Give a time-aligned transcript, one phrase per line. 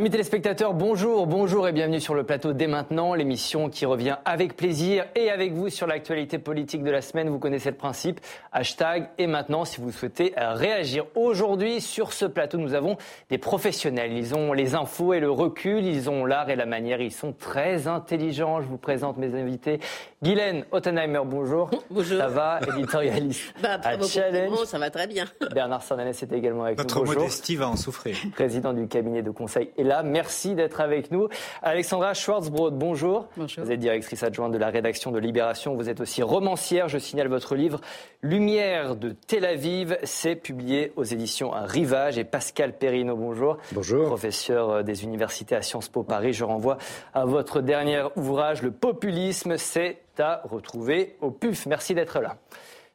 [0.00, 4.56] Amis téléspectateurs, bonjour, bonjour et bienvenue sur le plateau dès maintenant, l'émission qui revient avec
[4.56, 7.28] plaisir et avec vous sur l'actualité politique de la semaine.
[7.28, 8.18] Vous connaissez le principe,
[8.50, 11.04] hashtag et maintenant si vous souhaitez réagir.
[11.14, 12.96] Aujourd'hui sur ce plateau, nous avons
[13.28, 14.14] des professionnels.
[14.14, 17.34] Ils ont les infos et le recul, ils ont l'art et la manière, ils sont
[17.34, 18.62] très intelligents.
[18.62, 19.80] Je vous présente mes invités.
[20.22, 21.68] Guylaine Ottenheimer, bonjour.
[21.90, 22.18] Bonjour.
[22.18, 24.64] Ça va, éditorialiste bah, à Challenge.
[24.64, 25.24] Ça va très bien.
[25.52, 27.06] Bernard Sananès est également avec Notre nous.
[27.06, 28.16] Notre modestie va en souffrir.
[28.34, 30.02] Président du cabinet de conseil et là.
[30.02, 31.28] Merci d'être avec nous.
[31.62, 33.26] Alexandra Schwarzbrod, bonjour.
[33.36, 33.64] Bonjour.
[33.64, 35.74] Vous êtes directrice adjointe de la rédaction de Libération.
[35.74, 36.88] Vous êtes aussi romancière.
[36.88, 37.80] Je signale votre livre
[38.22, 39.98] Lumière de Tel Aviv.
[40.04, 42.18] C'est publié aux éditions Rivage.
[42.18, 43.58] Et Pascal Perrino, bonjour.
[43.72, 44.06] Bonjour.
[44.06, 46.32] Professeur des universités à Sciences Po Paris.
[46.32, 46.78] Je renvoie
[47.12, 51.66] à votre dernier ouvrage, Le populisme, c'est à retrouver au PUF.
[51.66, 52.36] Merci d'être là.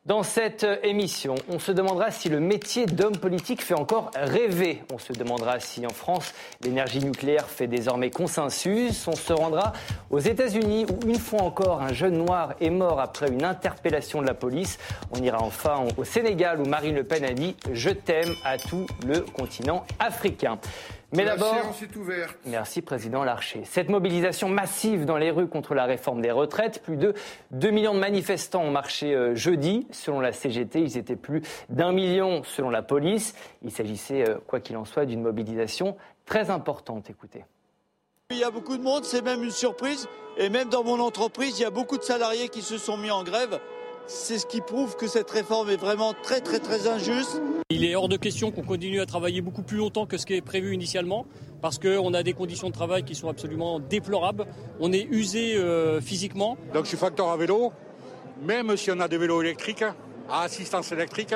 [0.06, 4.84] Dans cette émission, on se demandera si le métier d'homme politique fait encore rêver.
[4.94, 9.08] On se demandera si en France, l'énergie nucléaire fait désormais consensus.
[9.08, 9.74] On se rendra
[10.12, 14.28] aux États-Unis où une fois encore un jeune noir est mort après une interpellation de
[14.28, 14.78] la police.
[15.12, 18.86] On ira enfin au Sénégal où Marine Le Pen a dit Je t'aime à tout
[19.08, 20.60] le continent africain.
[21.14, 21.56] Mais d'abord,
[22.46, 23.62] Merci, Président Larcher.
[23.64, 27.14] Cette mobilisation massive dans les rues contre la réforme des retraites, plus de
[27.52, 29.88] 2 millions de manifestants ont marché euh, jeudi.
[29.92, 33.36] Selon la CGT, ils étaient plus d'un million selon la police.
[33.64, 37.10] Il s'agissait, euh, quoi qu'il en soit, d'une mobilisation très importante.
[37.10, 37.46] Écoutez.
[38.32, 40.08] Il y a beaucoup de monde, c'est même une surprise.
[40.38, 43.12] Et même dans mon entreprise, il y a beaucoup de salariés qui se sont mis
[43.12, 43.60] en grève.
[44.08, 47.42] C'est ce qui prouve que cette réforme est vraiment très très très injuste.
[47.72, 50.36] Il est hors de question qu'on continue à travailler beaucoup plus longtemps que ce qui
[50.36, 51.26] est prévu initialement,
[51.62, 54.46] parce qu'on a des conditions de travail qui sont absolument déplorables.
[54.80, 56.56] On est usé euh, physiquement.
[56.72, 57.74] Donc je suis facteur à vélo,
[58.44, 59.84] même si on a des vélos électriques,
[60.30, 61.34] à assistance électrique,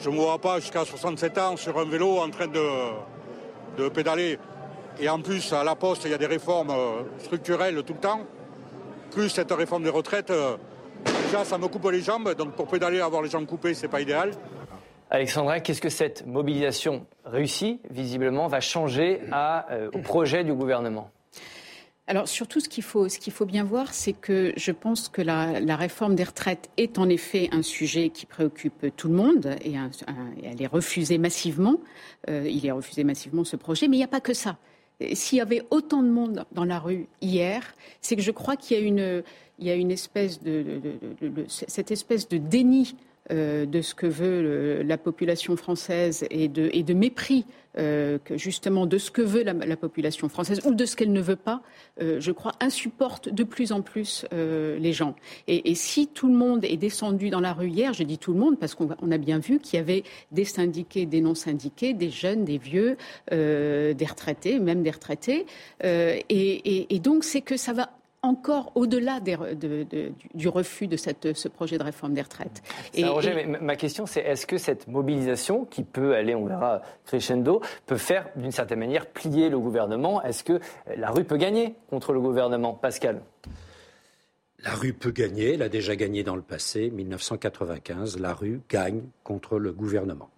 [0.00, 2.66] je ne me vois pas jusqu'à 67 ans sur un vélo en train de,
[3.76, 4.38] de pédaler.
[4.98, 8.00] Et en plus, à la poste, il y a des réformes euh, structurelles tout le
[8.00, 8.20] temps.
[9.10, 10.56] Plus cette réforme des retraites, euh,
[11.34, 14.00] déjà ça me coupe les jambes, donc pour pédaler, avoir les jambes coupées, c'est pas
[14.00, 14.32] idéal.
[15.10, 21.10] Alexandra, qu'est-ce que cette mobilisation réussie, visiblement, va changer à, euh, au projet du gouvernement?
[22.06, 25.22] Alors surtout, ce qu'il faut, ce qu'il faut bien voir, c'est que je pense que
[25.22, 29.56] la, la, réforme des retraites est en effet un sujet qui préoccupe tout le monde
[29.62, 30.14] et, un, un,
[30.44, 31.80] elle est refusée massivement.
[32.28, 34.56] Euh, il est refusé massivement ce projet, mais il n'y a pas que ça.
[35.14, 38.78] S'il y avait autant de monde dans la rue hier, c'est que je crois qu'il
[38.78, 39.24] y a une,
[39.58, 40.80] il y a une espèce de,
[41.48, 42.96] cette espèce de déni
[43.30, 47.46] de ce que veut la population française et de, mépris
[48.36, 51.36] justement de ce que veut la, la, population française ou de ce qu'elle ne veut
[51.36, 51.62] pas,
[52.00, 55.14] euh, je crois, insupporte de plus en plus euh, les gens.
[55.48, 58.38] Et, si tout le monde est descendu dans la rue hier, je dis tout le
[58.38, 62.44] monde parce qu'on a bien vu qu'il y avait des syndiqués, des non-syndiqués, des jeunes,
[62.44, 62.96] des vieux,
[63.32, 65.46] euh, des retraités, même des retraités.
[65.82, 67.90] Et, et donc c'est que ça va
[68.24, 72.62] encore au-delà de, de, de, du refus de cette, ce projet de réforme des retraites.
[72.94, 73.46] Et, Roger, et...
[73.46, 78.28] ma question, c'est est-ce que cette mobilisation, qui peut aller, on verra, crescendo, peut faire
[78.36, 80.22] d'une certaine manière plier le gouvernement?
[80.22, 80.58] Est-ce que
[80.96, 82.72] la rue peut gagner contre le gouvernement?
[82.74, 83.20] Pascal
[84.64, 86.88] la rue peut gagner, elle a déjà gagné dans le passé.
[86.88, 90.30] 1995, la rue gagne contre le gouvernement.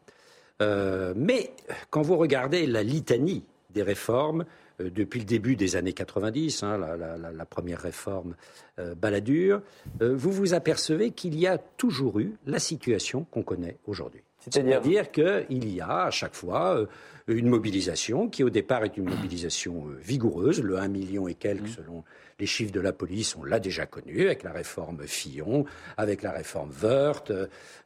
[0.62, 1.53] Euh, mais
[1.91, 4.44] quand vous regardez la litanie des réformes,
[4.78, 8.34] depuis le début des années 90, hein, la, la, la, première réforme
[8.78, 9.62] euh, Balladur,
[10.03, 14.22] euh, vous vous apercevez qu'il y a toujours eu la situation qu'on connaît aujourd'hui.
[14.38, 16.86] C'est-à-dire dire qu'il y a à chaque fois euh,
[17.26, 21.62] une mobilisation qui au départ est une mobilisation euh, vigoureuse, le 1 million et quelques
[21.62, 21.82] mmh.
[21.82, 22.04] selon
[22.38, 25.65] les chiffres de la police, on l'a déjà connu avec la réforme Fillon,
[25.97, 27.32] avec la réforme Wörth,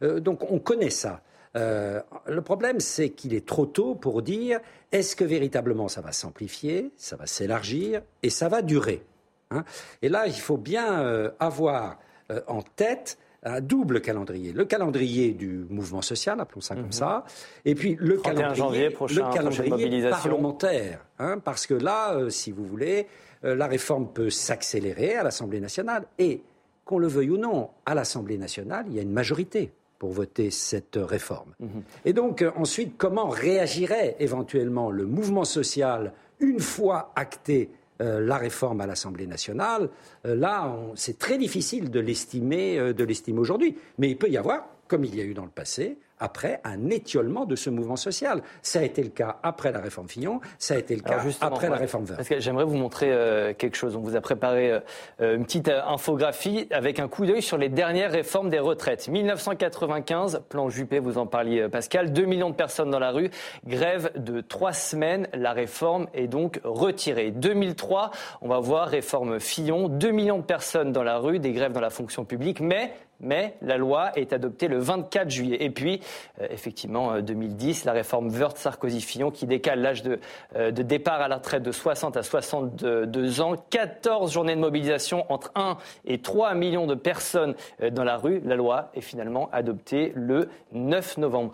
[0.02, 1.22] euh, donc on connaît ça.
[1.56, 4.60] Euh, le problème, c'est qu'il est trop tôt pour dire
[4.92, 9.02] est-ce que véritablement ça va s'amplifier, ça va s'élargir et ça va durer.
[9.50, 9.64] Hein?
[10.02, 11.98] Et là, il faut bien euh, avoir
[12.30, 14.52] euh, en tête un double calendrier.
[14.52, 16.80] Le calendrier du mouvement social, appelons ça Mhm.
[16.80, 16.92] comme mmh.
[16.92, 17.24] ça,
[17.64, 21.06] et puis le calendrier, janvier prochain, le calendrier parlementaire.
[21.18, 23.06] Hein, parce que là, euh, si vous voulez,
[23.44, 26.04] euh, la réforme peut s'accélérer à l'Assemblée nationale.
[26.18, 26.42] Et
[26.84, 30.50] qu'on le veuille ou non, à l'Assemblée nationale, il y a une majorité pour voter
[30.50, 31.52] cette réforme.
[31.60, 31.66] Mmh.
[32.06, 37.68] Et donc, euh, ensuite, comment réagirait éventuellement le mouvement social une fois acté
[38.00, 39.90] euh, la réforme à l'Assemblée nationale?
[40.24, 43.76] Euh, Là, c'est très difficile de l'estimer, euh, de l'estimer aujourd'hui.
[43.98, 46.90] Mais il peut y avoir, comme il y a eu dans le passé, après un
[46.90, 48.42] étiolement de ce mouvement social.
[48.60, 51.70] Ça a été le cas après la réforme Fillon, ça a été le cas après
[51.70, 52.16] la réforme Vert.
[52.16, 53.94] Parce que j'aimerais vous montrer euh, quelque chose.
[53.94, 54.80] On vous a préparé
[55.20, 59.08] euh, une petite infographie avec un coup d'œil sur les dernières réformes des retraites.
[59.08, 63.30] 1995, plan Juppé, vous en parliez Pascal, 2 millions de personnes dans la rue,
[63.64, 67.30] grève de trois semaines, la réforme est donc retirée.
[67.30, 68.10] 2003,
[68.42, 71.80] on va voir réforme Fillon, 2 millions de personnes dans la rue, des grèves dans
[71.80, 75.58] la fonction publique, mais mais la loi est adoptée le 24 juillet.
[75.60, 76.00] Et puis,
[76.40, 80.18] euh, effectivement, 2010, euh, la réforme Wörth-Sarkozy-Fillon qui décale l'âge de,
[80.56, 83.54] euh, départ à la retraite de 60 à 62 ans.
[83.70, 85.76] 14 journées de mobilisation entre 1
[86.06, 87.54] et 3 millions de personnes
[87.92, 88.40] dans la rue.
[88.44, 91.52] La loi est finalement adoptée le 9 novembre.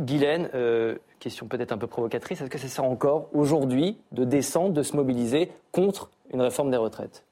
[0.00, 0.48] Guylaine,
[1.20, 4.96] question peut-être un peu provocatrice, est-ce que ça sert encore aujourd'hui de descendre, de se
[4.96, 7.24] mobiliser contre une réforme des retraites?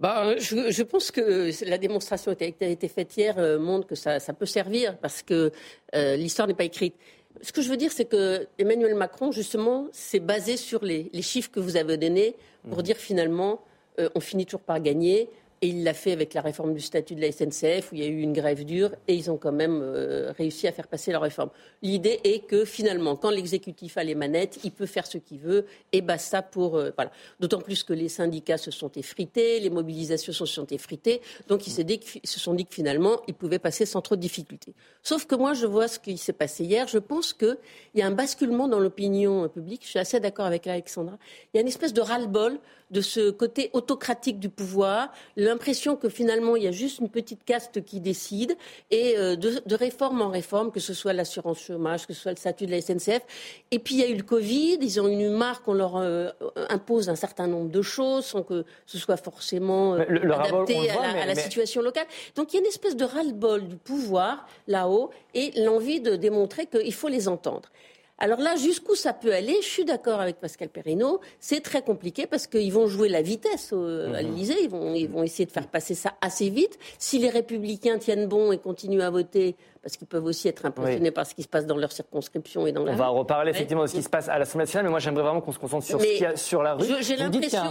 [0.00, 4.20] Bah, je, pense que la démonstration qui a été faite hier euh, montre que ça,
[4.38, 5.50] peut servir parce que
[5.94, 6.94] euh, l'histoire n'est pas écrite.
[7.42, 11.50] Ce que je veux dire, c'est que Emmanuel Macron, justement, s'est basé sur les, chiffres
[11.50, 12.36] que vous avez donnés
[12.68, 12.82] pour mmh.
[12.82, 13.60] dire finalement,
[13.98, 15.28] euh, on finit toujours par gagner.
[15.60, 18.04] Et il l'a fait avec la réforme du statut de la SNCF, où il y
[18.04, 21.10] a eu une grève dure, et ils ont quand même euh, réussi à faire passer
[21.12, 21.50] la réforme.
[21.82, 25.66] L'idée est que finalement, quand l'exécutif a les manettes, il peut faire ce qu'il veut,
[25.92, 26.76] et basta pour.
[26.76, 27.10] Euh, voilà.
[27.40, 31.72] D'autant plus que les syndicats se sont effrités, les mobilisations se sont effritées, donc ils
[31.72, 31.82] se,
[32.24, 34.74] se sont dit que finalement, ils pouvaient passer sans trop de difficultés.
[35.02, 37.56] Sauf que moi, je vois ce qui s'est passé hier, je pense qu'il
[37.94, 41.18] y a un basculement dans l'opinion publique, je suis assez d'accord avec Alexandra,
[41.52, 42.58] il y a une espèce de ras-le-bol
[42.90, 47.44] de ce côté autocratique du pouvoir, l'impression que finalement il y a juste une petite
[47.44, 48.56] caste qui décide,
[48.90, 52.36] et euh, de, réforme en réforme, que ce soit l'assurance chômage, que ce soit le
[52.36, 53.22] statut de la SNCF.
[53.70, 56.28] Et puis il y a eu le Covid, ils ont eu marre qu'on leur euh,
[56.68, 61.34] impose un certain nombre de choses sans que ce soit forcément euh, adapté à, la,
[61.34, 62.06] situation locale.
[62.36, 66.66] Donc il y a une espèce de ras-le-bol du pouvoir là-haut et l'envie de démontrer
[66.66, 67.68] qu'il faut les entendre.
[68.18, 71.20] Alors là, jusqu'où ça peut aller Je suis d'accord avec Pascal Perrineau.
[71.38, 74.12] C'est très compliqué parce qu'ils vont jouer la vitesse à mhm.
[74.16, 74.56] l'Élysée.
[74.62, 76.78] Ils vont, ils vont essayer de faire passer ça assez vite.
[76.98, 81.10] Si les Républicains tiennent bon et continuent à voter parce qu'ils peuvent aussi être impressionnés
[81.10, 83.82] par ce qui se passe dans leur circonscription et dans la On va reparler effectivement
[83.82, 85.84] de ce qui se passe à l'Assemblée nationale, mais moi j'aimerais vraiment qu'on se concentre
[85.84, 86.84] sur ce qu'il y a sur la rue.
[87.00, 87.62] J'ai l'impression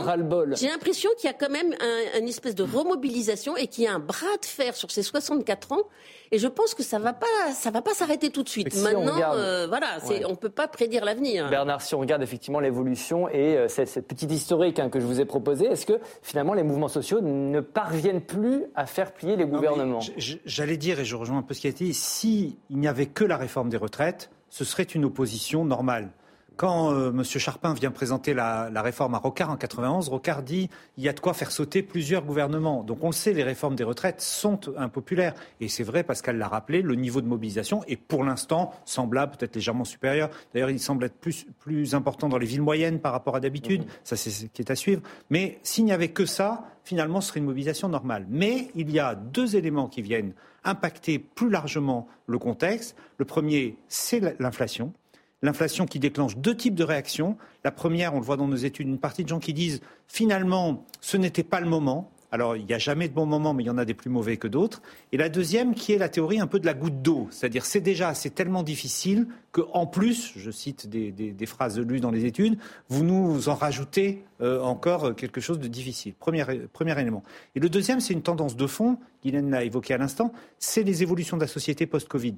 [0.53, 3.87] J'ai l'impression qu'il y a quand même un, une espèce de remobilisation et qu'il y
[3.87, 5.83] a un bras de fer sur ces 64 ans.
[6.31, 8.75] Et je pense que ça va pas, ça va pas s'arrêter tout de suite.
[8.83, 11.49] Maintenant, euh, voilà, on peut pas prédire l'avenir.
[11.49, 15.21] Bernard, si on regarde effectivement l'évolution et euh, cette, petite historique hein, que je vous
[15.21, 19.45] ai proposée, est-ce que finalement les mouvements sociaux ne parviennent plus à faire plier les
[19.45, 19.99] gouvernements?
[20.17, 23.07] J'allais dire, et je rejoins un peu ce qui a été dit, s'il n'y avait
[23.07, 26.11] que la réforme des retraites, ce serait une opposition normale.
[26.55, 27.23] Quand euh, M.
[27.23, 31.19] Charpin vient présenter la, réforme à Rocard en 91, Rocard dit il y a de
[31.19, 32.83] quoi faire sauter plusieurs gouvernements.
[32.83, 35.35] Donc on le sait, les réformes des retraites sont impopulaires.
[35.61, 39.53] Et c'est vrai, Pascal l'a rappelé, le niveau de mobilisation est pour l'instant semblable, peut-être
[39.53, 40.31] légèrement supérieur.
[40.51, 43.83] D'ailleurs, il semble être plus, plus important dans les villes moyennes par rapport à d'habitude.
[43.83, 43.89] Mmh.
[44.03, 45.03] Ça, c'est ce qui est à suivre.
[45.29, 48.25] Mais s'il n'y avait que ça, finalement, ce serait une mobilisation normale.
[48.29, 50.33] Mais il y a deux éléments qui viennent
[50.67, 52.95] impacter plus largement le contexte.
[53.17, 54.93] Le premier, c'est l'inflation.
[55.41, 57.37] L'inflation qui déclenche deux types de réactions.
[57.63, 60.85] La première, on le voit dans nos études, une partie de gens qui disent finalement,
[60.99, 62.11] ce n'était pas le moment.
[62.31, 64.09] Alors, il n'y a jamais de bon moment, mais il y en a des plus
[64.09, 64.81] mauvais que d'autres.
[65.13, 67.79] Et la deuxième, qui est la théorie un peu de la goutte d'eau, c'est-à-dire c'est
[67.79, 72.57] déjà tellement difficile que, en plus, je cite des, phrases lues dans les études,
[72.89, 76.13] vous nous en rajoutez euh, encore quelque chose de difficile.
[76.15, 76.43] Premier,
[76.73, 77.23] premier élément.
[77.55, 81.03] Et le deuxième, c'est une tendance de fond, Guylaine l'a évoqué à l'instant, c'est les
[81.03, 82.35] évolutions de la société post-Covid.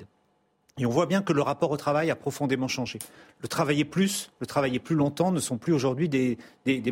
[0.79, 3.00] Et on voit bien que le rapport au travail a profondément changé.
[3.41, 6.38] Le travailler plus, le travailler plus longtemps ne sont plus aujourd'hui des,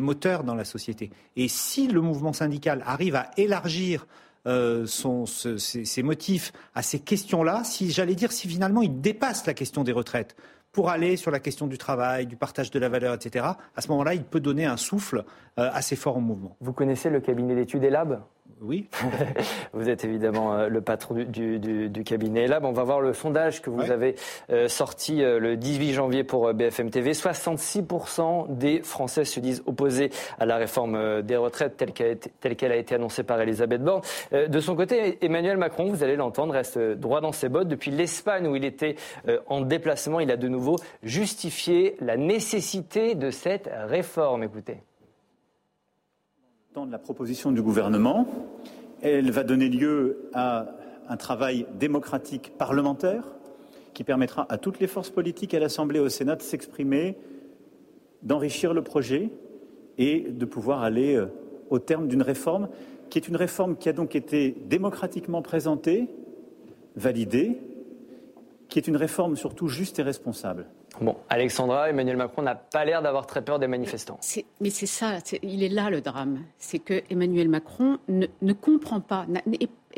[0.00, 1.10] moteurs dans la société.
[1.36, 4.06] Et si le mouvement syndical arrive à élargir
[4.46, 9.84] euh, ses, motifs à ces questions-là, si j'allais dire si finalement il dépasse la question
[9.84, 10.36] des retraites
[10.70, 13.88] pour aller sur la question du travail, du partage de la valeur, etc., à ce
[13.88, 15.24] moment-là, il peut donner un souffle
[15.56, 16.56] assez fort au mouvement.
[16.60, 18.20] Vous connaissez le cabinet d'études ELAB
[18.62, 18.88] oui.
[19.72, 22.64] vous êtes évidemment euh, le patron du, cabinet Lab.
[22.64, 24.14] On va voir le sondage que vous avez
[24.50, 27.12] euh, sorti euh, le 18 janvier pour BFM TV.
[27.12, 32.94] 66% des Français se disent opposés à la réforme des retraites telle qu'elle a, été
[32.94, 34.02] annoncée par Elisabeth Borne.
[34.32, 37.68] De son côté, Emmanuel Macron, vous allez l'entendre, reste droit dans ses bottes.
[37.68, 38.96] Depuis l'Espagne où il était
[39.46, 44.42] en déplacement, il a de nouveau justifié la nécessité de cette réforme.
[44.44, 44.78] Écoutez
[46.76, 48.26] de la proposition du gouvernement.
[49.00, 50.66] Elle va donner lieu à
[51.08, 53.24] un travail démocratique parlementaire
[53.94, 57.16] qui permettra à toutes les forces politiques à l'Assemblée et au Sénat de s'exprimer,
[58.22, 59.30] d'enrichir le projet
[59.96, 61.26] et de pouvoir aller euh,
[61.70, 62.68] au terme d'une réforme
[63.10, 66.08] qui est une réforme qui a donc été démocratiquement présentée,
[66.94, 67.58] validée,
[68.68, 70.66] qui est une réforme surtout juste et responsable.
[71.00, 74.18] Bon, Alexandra, Emmanuel Macron n'a pas l'air d'avoir très peur des manifestants.
[74.60, 76.40] Mais c'est ça, il est là le drame.
[76.58, 79.26] C'est que Emmanuel Macron ne, ne comprend pas,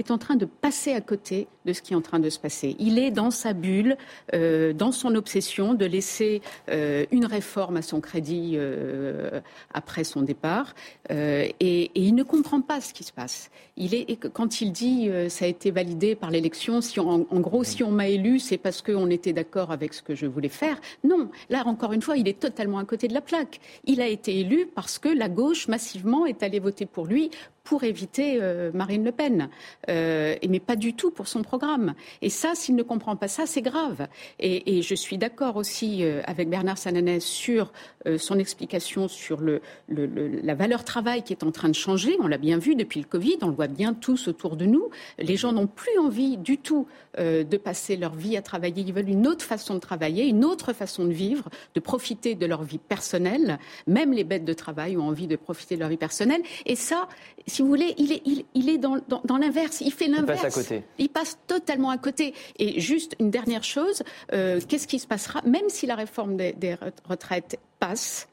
[0.00, 2.38] est en train de passer à côté de ce qui est en train de se
[2.38, 2.76] passer.
[2.78, 3.96] Il est dans sa bulle,
[4.34, 6.40] euh, dans son obsession de laisser
[6.70, 9.40] euh, une réforme à son crédit euh,
[9.72, 10.74] après son départ,
[11.10, 13.50] et, il ne comprend pas ce qui se passe.
[13.76, 17.82] Il est, quand il dit ça a été validé par l'élection, si en, gros si
[17.82, 20.80] on m'a élu, c'est parce qu'on était d'accord avec ce que je voulais faire.
[21.04, 23.60] Non, là encore une fois, il est totalement à côté de la plaque.
[23.84, 27.30] Il a été élu parce que la gauche massivement est allée voter pour lui
[27.64, 29.48] pour éviter euh, Marine Le Pen,
[29.88, 31.94] euh, mais pas du tout pour son programme.
[32.22, 34.08] Et ça, s'il ne comprend pas ça, c'est grave.
[34.38, 37.72] Et, je suis d'accord aussi euh, avec Bernard Sananès sur
[38.16, 39.42] son explication sur
[39.88, 42.16] la valeur travail qui est en train de changer.
[42.20, 44.88] On l'a bien vu depuis le Covid, on le voit bien tous autour de nous.
[45.18, 46.86] Les gens n'ont plus envie du tout
[47.18, 48.84] de passer leur vie à travailler.
[48.86, 52.46] Ils veulent une autre façon de travailler, une autre façon de vivre, de profiter de
[52.46, 53.58] leur vie personnelle.
[53.86, 56.42] Même les bêtes de travail ont envie de profiter de leur vie personnelle.
[56.64, 57.06] Et ça,
[57.50, 58.22] si vous voulez, il est,
[58.54, 59.80] il, est dans, dans, l'inverse.
[59.80, 60.40] Il fait l'inverse.
[60.40, 60.82] Il passe à côté.
[60.98, 62.32] Il passe totalement à côté.
[62.58, 64.02] Et juste une dernière chose,
[64.32, 65.42] euh, qu'est-ce qui se passera?
[65.44, 66.76] Même si la réforme des,
[67.08, 68.28] retraites passe,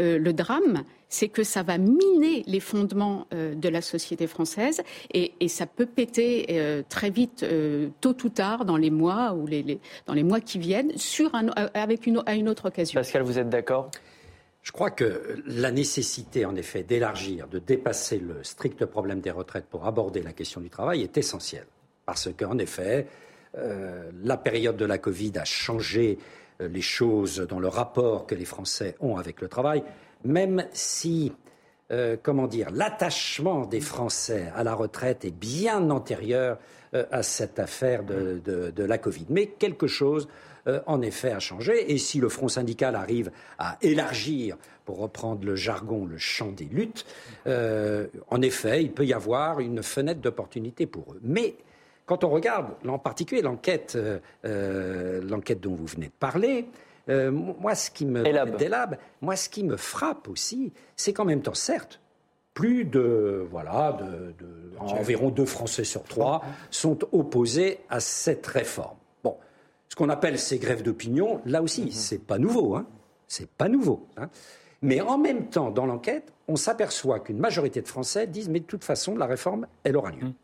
[0.00, 4.82] euh, le drame, c'est que ça va miner les fondements euh, de la société française
[5.12, 7.44] et, ça peut péter très vite,
[8.00, 11.32] tôt ou tard, dans les mois ou les, dans les mois qui viennent, sur
[11.74, 12.98] avec une, à une autre occasion.
[12.98, 13.90] Pascal, vous êtes d'accord?
[14.64, 19.66] Je crois que la nécessité, en effet, d'élargir, de dépasser le strict problème des retraites
[19.66, 21.66] pour aborder la question du travail est essentielle.
[22.06, 23.06] Parce qu'en effet,
[23.58, 26.18] euh, la période de la Covid a changé
[26.62, 29.84] euh, les choses dans le rapport que les Français ont avec le travail,
[30.24, 31.30] même si,
[31.92, 36.58] euh, comment dire, l'attachement des Français à la retraite est bien antérieur
[37.10, 39.26] à cette affaire de, de la Covid.
[39.28, 40.28] Mais quelque chose
[40.66, 41.92] euh, en effet, a changé.
[41.92, 46.66] Et si le Front syndical arrive à élargir, pour reprendre le jargon, le champ des
[46.66, 47.06] luttes,
[47.46, 51.20] euh, en effet, il peut y avoir une fenêtre d'opportunité pour eux.
[51.22, 51.56] Mais
[52.06, 53.96] quand on regarde, en particulier l'enquête,
[54.44, 56.66] euh, l'enquête dont vous venez de parler,
[57.08, 58.22] moi, ce qui me
[59.20, 62.00] moi, ce qui me frappe aussi, c'est qu'en même temps, certes,
[62.54, 64.34] plus de voilà, de,
[64.78, 68.96] environ deux Français sur trois sont opposés à cette réforme
[69.88, 71.92] ce qu'on appelle ces grèves d'opinion, là aussi, ce mhm.
[71.92, 72.74] c'est pas nouveau.
[72.74, 72.86] Hein.
[73.28, 74.06] C'est pas nouveau.
[74.16, 74.28] Hein.
[74.82, 78.66] Mais en même temps, dans l'enquête, on s'aperçoit qu'une majorité de Français disent mais de
[78.66, 80.24] toute façon, la réforme, elle aura lieu.
[80.24, 80.34] Mhm.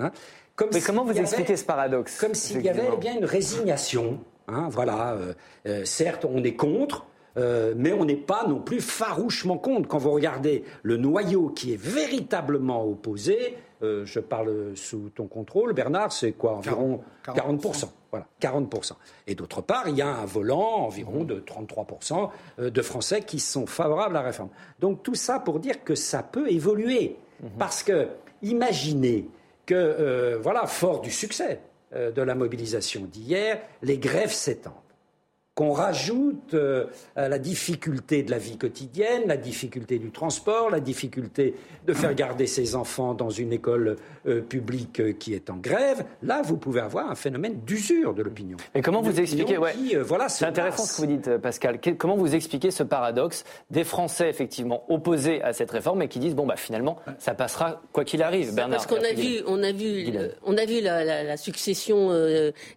[0.00, 0.12] Hein.
[0.56, 4.18] Comme mais comment vous expliquez ce paradoxe Comme s'il y avait bien une résignation.
[4.48, 5.34] voilà, euh,
[5.66, 7.06] euh, certes, on est contre,
[7.38, 9.88] euh, mais on n'est pas non plus farouchement contre.
[9.88, 15.72] Quand vous regardez le noyau qui est véritablement opposé, euh, je parle sous ton contrôle,
[15.72, 17.84] Bernard, c'est quoi Environ 40%.
[18.10, 18.92] Voilà, 40%.
[19.26, 23.38] Et d'autre part, il y a un volant environ de 33% euh, de Français qui
[23.38, 24.50] sont favorables à la réforme.
[24.80, 27.16] Donc tout ça pour dire que ça peut évoluer.
[27.40, 27.50] Mhm.
[27.58, 28.08] Parce que
[28.42, 29.28] imaginez
[29.66, 31.60] que, voilà, fort du succès
[31.92, 34.72] de la mobilisation d'hier, les grèves s'étendent
[35.58, 36.86] qu'on rajoute euh,
[37.16, 42.46] la difficulté de la vie quotidienne, la difficulté du transport, la difficulté de faire garder
[42.46, 43.96] ses enfants dans une école
[44.28, 48.22] euh, publique euh, qui est en grève, là, vous pouvez avoir un phénomène d'usure de
[48.22, 48.56] l'opinion.
[48.72, 51.80] Mais comment vous expliquez ouais, voilà, C'est intéressant ce que vous dites, Pascal.
[51.98, 56.36] Comment vous expliquez ce paradoxe des Français effectivement opposés à cette réforme et qui disent
[56.36, 58.78] bon bah finalement ça passera quoi qu'il arrive, Bernard.
[58.78, 60.12] Parce qu'on a vu, on a vu,
[60.44, 62.10] on a vu la, succession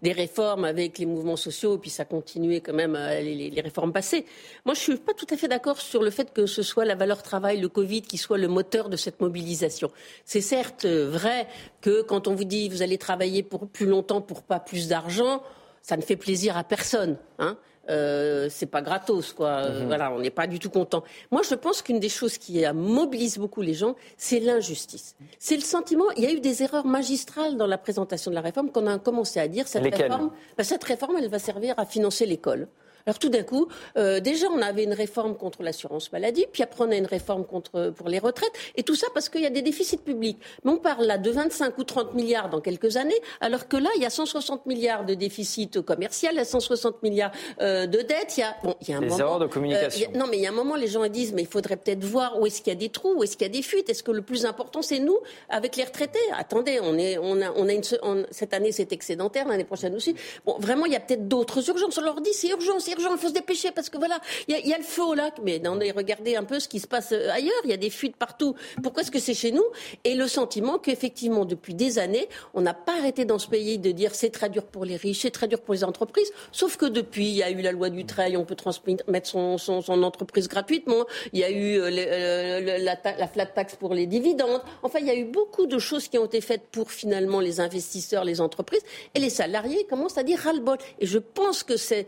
[0.01, 4.25] des réformes avec les mouvements sociaux, puis ça continuait comme même euh, les, réformes passées.
[4.65, 6.95] Moi, je suis pas tout à fait d'accord sur le fait que ce soit la
[6.95, 9.91] valeur travail, le Covid, qui soit le moteur de cette mobilisation.
[10.25, 11.47] C'est certes euh, vrai
[11.81, 15.43] que quand on vous dit vous allez travailler pour plus longtemps pour pas plus d'argent,
[15.81, 17.17] ça ne fait plaisir à personne.
[17.39, 17.57] Hein
[17.89, 19.69] euh, c'est pas gratos, quoi.
[19.69, 19.87] Mhm.
[19.87, 21.03] Voilà, on n'est pas du tout content.
[21.31, 25.15] Moi, je pense qu'une des choses qui mobilise beaucoup les gens, c'est l'injustice.
[25.39, 26.05] C'est le sentiment.
[26.17, 28.97] Il y a eu des erreurs magistrales dans la présentation de la réforme qu'on a
[28.99, 30.31] commencé à dire cette réforme.
[30.57, 32.67] Ben, cette réforme, elle va servir à financer l'école.
[33.05, 33.67] Alors tout d'un coup,
[33.97, 37.45] euh, déjà on avait une réforme contre l'assurance maladie, puis après on a une réforme
[37.45, 40.39] contre, pour les retraites, et tout ça parce qu'il y a des déficits publics.
[40.63, 43.89] Mais on parle là de 25 ou 30 milliards dans quelques années, alors que là
[43.95, 47.31] il y a 160 milliards de déficit commercial, il y a 160 milliards
[47.61, 48.37] euh, de dettes.
[48.37, 50.09] Il y a, bon, il y a un des moment, de communication.
[50.13, 52.03] Euh, non, mais il y a un moment, les gens disent, mais il faudrait peut-être
[52.03, 53.89] voir où est-ce qu'il y a des trous, où est-ce qu'il y a des fuites.
[53.89, 55.17] Est-ce que le plus important c'est nous
[55.49, 57.83] avec les retraités Attendez, on est, on a, on a une,
[58.31, 60.15] cette année c'est excédentaire, l'année prochaine aussi.
[60.45, 61.97] Bon, vraiment, il y a peut-être d'autres urgences.
[61.97, 64.73] On leur dit c'est urgent, urgent, il faut se dépêcher parce que voilà, il y,
[64.73, 65.35] a le feu au lac.
[65.43, 67.61] Mais on a regardé un peu ce qui se passe euh, ailleurs.
[67.63, 68.55] Il y a des fuites partout.
[68.83, 69.63] Pourquoi est-ce que c'est chez nous?
[70.03, 73.91] Et le sentiment qu'effectivement, depuis des années, on n'a pas arrêté dans ce pays de
[73.91, 76.31] dire c'est très dur pour les riches, c'est très dur pour les entreprises.
[76.51, 79.57] Sauf que depuis, il y a eu la loi du trail, on peut transmettre son,
[79.57, 81.05] son, entreprise gratuitement.
[81.33, 84.61] Il y a eu euh, euh, la, la flat tax pour les dividendes.
[84.83, 87.59] Enfin, il y a eu beaucoup de choses qui ont été faites pour finalement les
[87.59, 88.81] investisseurs, les entreprises.
[89.15, 90.77] Et les salariés commencent à dire ras-le-bol.
[90.99, 92.07] Et je pense que c'est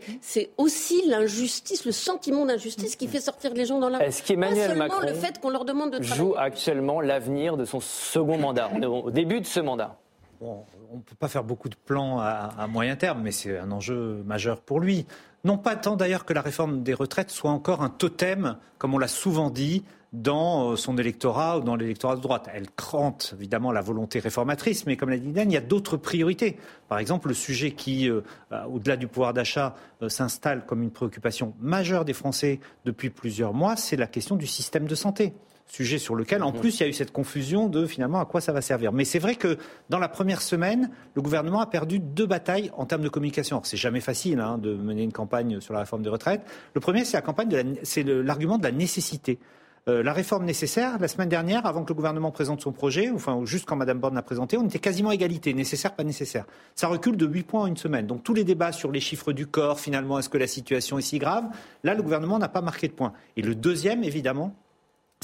[0.56, 0.73] aussi
[1.06, 4.04] l'injustice, le sentiment d'injustice qui fait sortir les gens dans la rue.
[4.04, 8.38] Est-ce qu'Emmanuel Macron le fait qu'on leur demande de joue actuellement l'avenir de son second
[8.38, 9.96] mandat au début de ce mandat.
[10.40, 13.70] on ne peut pas faire beaucoup de plans à, à moyen terme, mais c'est un
[13.70, 15.06] enjeu majeur pour lui.
[15.44, 18.98] Non pas tant d'ailleurs que la réforme des retraites soit encore un totem, comme on
[18.98, 22.48] l'a souvent dit, dans euh, son électorat ou dans l'électorat de droite.
[22.54, 25.96] Elle crante évidemment la volonté réformatrice, mais comme l'a dit Dan, il y a d'autres
[25.96, 26.56] priorités.
[26.88, 28.20] Par exemple, le sujet qui, euh,
[28.52, 29.74] euh, au-delà du pouvoir d'achat,
[30.08, 34.86] s'installe comme une préoccupation majeure des Français depuis plusieurs mois, c'est la question du système
[34.86, 35.32] de santé
[35.66, 36.60] sujet sur lequel, en mmh.
[36.60, 38.92] plus, il y a eu cette confusion de finalement à quoi ça va servir.
[38.92, 39.56] Mais c'est vrai que
[39.88, 43.60] dans la première semaine, le gouvernement a perdu deux batailles en termes de communication.
[43.64, 46.42] C'est jamais facile hein, de mener une campagne sur la réforme des retraites.
[46.74, 49.38] Le premier, c'est la campagne c'est l'argument de la nécessité.
[49.86, 53.44] Euh, la réforme nécessaire, la semaine dernière, avant que le gouvernement présente son projet, enfin
[53.44, 56.46] juste quand Mme Borne l'a présenté, on était quasiment égalité, nécessaire, pas nécessaire.
[56.74, 58.06] Ça recule de 8 points en une semaine.
[58.06, 61.02] Donc tous les débats sur les chiffres du corps, finalement, est-ce que la situation est
[61.02, 61.44] si grave?
[61.82, 63.12] Là, le gouvernement n'a pas marqué de point.
[63.36, 64.54] Et le deuxième, évidemment,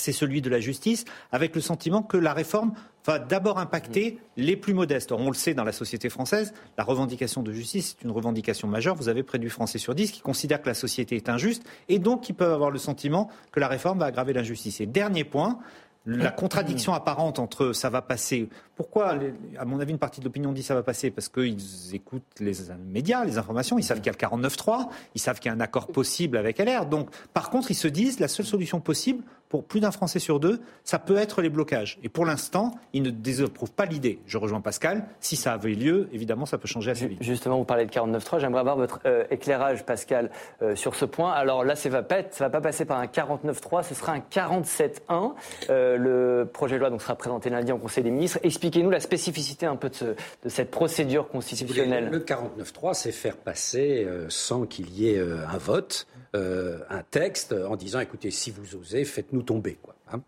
[0.01, 2.73] c'est celui de la justice, avec le sentiment que la réforme
[3.07, 5.13] va d'abord impacter les plus modestes.
[5.13, 8.69] Or, on le sait dans la société française, la revendication de justice est une revendication
[8.69, 8.95] majeure.
[8.95, 11.99] Vous avez près du Français sur dix qui considèrent que la société est injuste et
[11.99, 14.81] donc qui peuvent avoir le sentiment que la réforme va aggraver l'injustice.
[14.81, 15.59] Et dernier point,
[16.07, 18.49] la contradiction apparente entre ça va passer.
[18.75, 19.19] Pourquoi,
[19.59, 21.11] à mon avis, une partie de l'opinion dit ça va passer?
[21.11, 22.55] Parce qu'ils écoutent les
[22.87, 25.57] médias, les informations, ils savent qu'il y a le 49-3, ils savent qu'il y a
[25.57, 26.87] un accord possible avec LR.
[26.87, 30.39] Donc, par contre, ils se disent la seule solution possible pour plus d'un Français sur
[30.39, 31.99] deux, ça peut être les blocages.
[32.05, 34.21] Et pour l'instant, ils ne désapprouvent pas l'idée.
[34.25, 35.05] Je rejoins Pascal.
[35.19, 37.21] Si ça avait lieu, évidemment, ça peut changer assez vite.
[37.21, 38.39] Justement, vous parlez de 49.3.
[38.39, 40.31] J'aimerais avoir votre euh, éclairage, Pascal,
[40.63, 41.33] euh, sur ce point.
[41.33, 44.21] Alors là, ça ne va, pas va pas passer par un 49.3, ce sera un
[44.21, 45.33] 47.1.
[45.69, 48.39] Euh, le projet de loi donc, sera présenté lundi en Conseil des ministres.
[48.45, 50.15] Expliquez-nous la spécificité un peu de,
[50.45, 52.09] de cette procédure constitutionnelle.
[52.09, 57.75] le 49.3, c'est faire passer, sans qu'il y ait un vote, euh, un texte en
[57.75, 59.79] disant écoutez, si vous osez, faites-nous tomber.
[60.13, 60.21] Hein.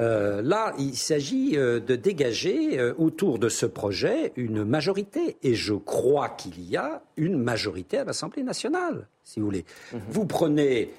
[0.00, 5.36] euh, là, il s'agit euh, de dégager autour de ce projet une majorité.
[5.42, 9.64] Et je crois qu'il y a une majorité à l'Assemblée nationale, si vous voulez.
[9.92, 10.00] Mhm.
[10.08, 10.90] Vous prenez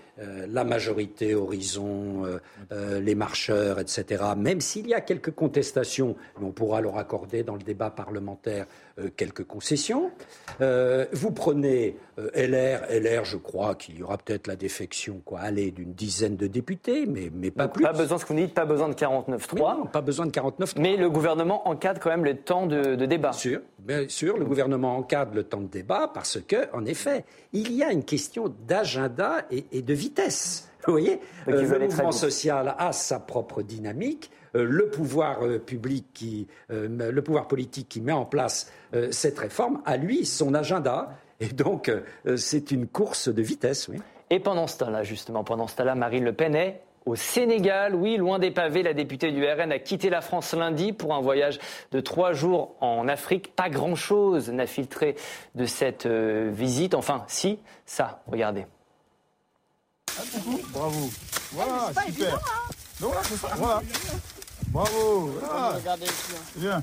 [0.47, 6.99] la majorité Horizon, les marcheurs, etc., même s'il y a quelques contestations, on pourra leur
[6.99, 8.67] accorder dans le débat parlementaire
[8.99, 10.12] euh, quelques concessions.
[10.62, 15.39] Euh, vous prenez euh, LR, LR, je crois qu'il y aura peut-être la défection, quoi,
[15.39, 17.83] aller d'une dizaine de députés, mais, mais pas plus.
[17.83, 19.89] Pas besoin, ce que vous dites, pas besoin de 49-3.
[19.89, 23.31] pas besoin de 49 Mais le gouvernement encadre quand même le temps de, débat.
[23.31, 27.25] Bien sûr, bien sûr, le gouvernement encadre le temps de débat parce que, en effet,
[27.51, 28.12] il y a une question
[28.67, 30.69] d'agenda et, de vitesse.
[30.86, 34.32] Vous voyez, le mouvement social a sa propre dynamique.
[34.56, 38.71] Euh, le pouvoir euh, public qui, euh, le pouvoir politique qui met en place
[39.10, 41.17] cette réforme a lui son agenda.
[41.39, 41.91] Et donc,
[42.38, 43.97] c'est une course de vitesse, oui.
[44.30, 47.95] Et pendant ce temps-là, justement, pendant ce temps-là, Marine Le Pen est au Sénégal.
[47.95, 51.21] Oui, loin des pavés, la députée du RN a quitté la France lundi pour un
[51.21, 51.59] voyage
[51.91, 53.55] de trois jours en Afrique.
[53.55, 55.15] Pas grand-chose n'a filtré
[55.55, 56.93] de cette visite.
[56.93, 58.65] Enfin, si, ça, regardez.
[60.71, 61.09] Bravo.
[61.51, 62.39] Voilà, super.
[63.57, 63.81] Voilà.
[64.73, 65.73] Bravo ah.
[65.75, 66.33] Regardez ici.
[66.35, 66.41] Hein.
[66.55, 66.81] Viens.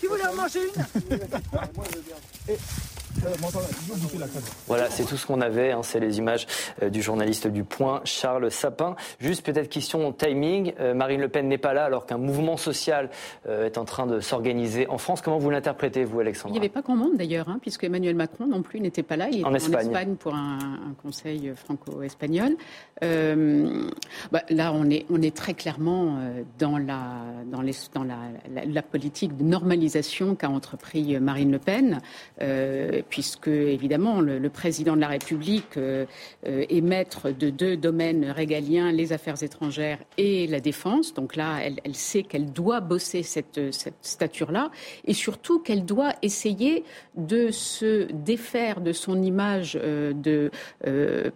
[0.00, 1.18] Qui voulait en manger une?
[4.66, 5.72] Voilà, c'est tout ce qu'on avait.
[5.72, 5.82] Hein.
[5.82, 6.46] c'est les images
[6.82, 8.96] euh, du journaliste du Point, Charles Sapin.
[9.20, 10.72] Juste peut-être question timing.
[10.80, 13.10] Euh, Marine Le Pen n'est pas là alors qu'un mouvement social
[13.46, 15.20] euh, est en train de s'organiser en France.
[15.20, 18.14] Comment vous l'interprétez, vous, Alexandre Il n'y avait pas grand monde d'ailleurs, hein, puisque Emmanuel
[18.14, 19.28] Macron non plus n'était pas là.
[19.30, 20.58] Il était en Espagne, pour un,
[21.02, 22.56] conseil franco-espagnol.
[23.00, 26.18] Bah, là, on est, on est très clairement
[26.58, 32.00] dans la dans, la, politique de normalisation qu'a entrepris Marine Le Pen,
[32.40, 36.06] euh, puisque évidemment le, président de la République euh,
[36.42, 41.14] est maître de deux domaines régaliens, les affaires étrangères et la défense.
[41.14, 43.60] Donc là, elle, sait qu'elle doit bosser cette,
[44.02, 44.70] stature-là,
[45.04, 46.84] et surtout qu'elle doit essayer
[47.16, 50.50] de se défaire de son image euh, de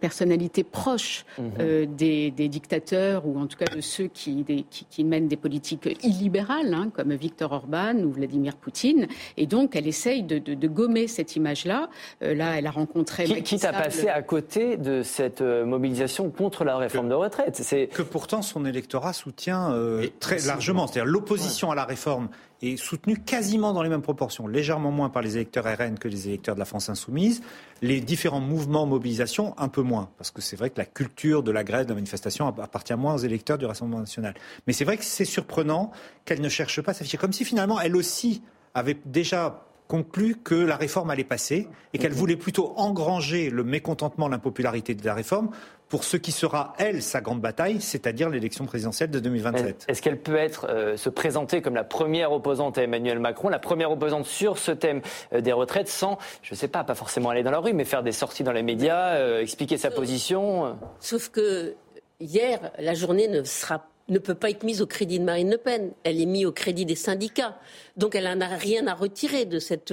[0.00, 1.86] personnalité proche mmh.
[1.96, 4.44] des, dictateurs, ou en tout cas de ceux qui,
[4.90, 9.06] qui mènent des politiques politique illibérale, hein, comme Viktor Orban ou Vladimir Poutine.
[9.36, 11.88] Et donc, elle essaye de, gommer cette image image-là.
[12.20, 13.24] là, elle a rencontré.
[13.24, 17.56] Qui, quitte à passer à côté de cette mobilisation contre la réforme de retraite?
[17.56, 19.74] C'est que pourtant son électorat soutient
[20.20, 20.86] très largement.
[20.86, 22.28] C'est-à-dire l'opposition à la réforme
[22.62, 26.28] est soutenue quasiment dans les mêmes proportions, légèrement moins par les électeurs RN que les
[26.28, 27.42] électeurs de la France insoumise.
[27.82, 31.50] Les différents mouvements mobilisation, un peu moins, parce que c'est vrai que la culture de
[31.50, 34.34] la grève, de la manifestation appartient moins aux électeurs du Rassemblement national.
[34.66, 35.90] Mais c'est vrai que c'est surprenant
[36.24, 38.42] qu'elle ne cherche pas à s'afficher, comme si finalement elle aussi
[38.74, 44.28] avait déjà conclu que la réforme allait passer et qu'elle voulait plutôt engranger le mécontentement,
[44.28, 45.50] l'impopularité de la réforme
[45.88, 49.84] pour ce qui sera, elle, sa grande bataille, c'est-à-dire l'élection présidentielle de 2027.
[49.86, 53.60] Est-ce qu'elle peut être, euh, se présenter comme la première opposante à Emmanuel Macron, la
[53.60, 55.00] première opposante sur ce thème
[55.32, 57.84] euh, des retraites, sans, je ne sais pas, pas forcément aller dans la rue, mais
[57.84, 61.74] faire des sorties dans les médias, euh, expliquer sa position Sauf que
[62.18, 65.58] hier, la journée ne sera ne peut pas être mise au crédit de Marine Le
[65.58, 65.92] Pen.
[66.04, 67.56] Elle est mise au crédit des syndicats.
[67.96, 69.92] Donc elle n'a rien à retirer de cette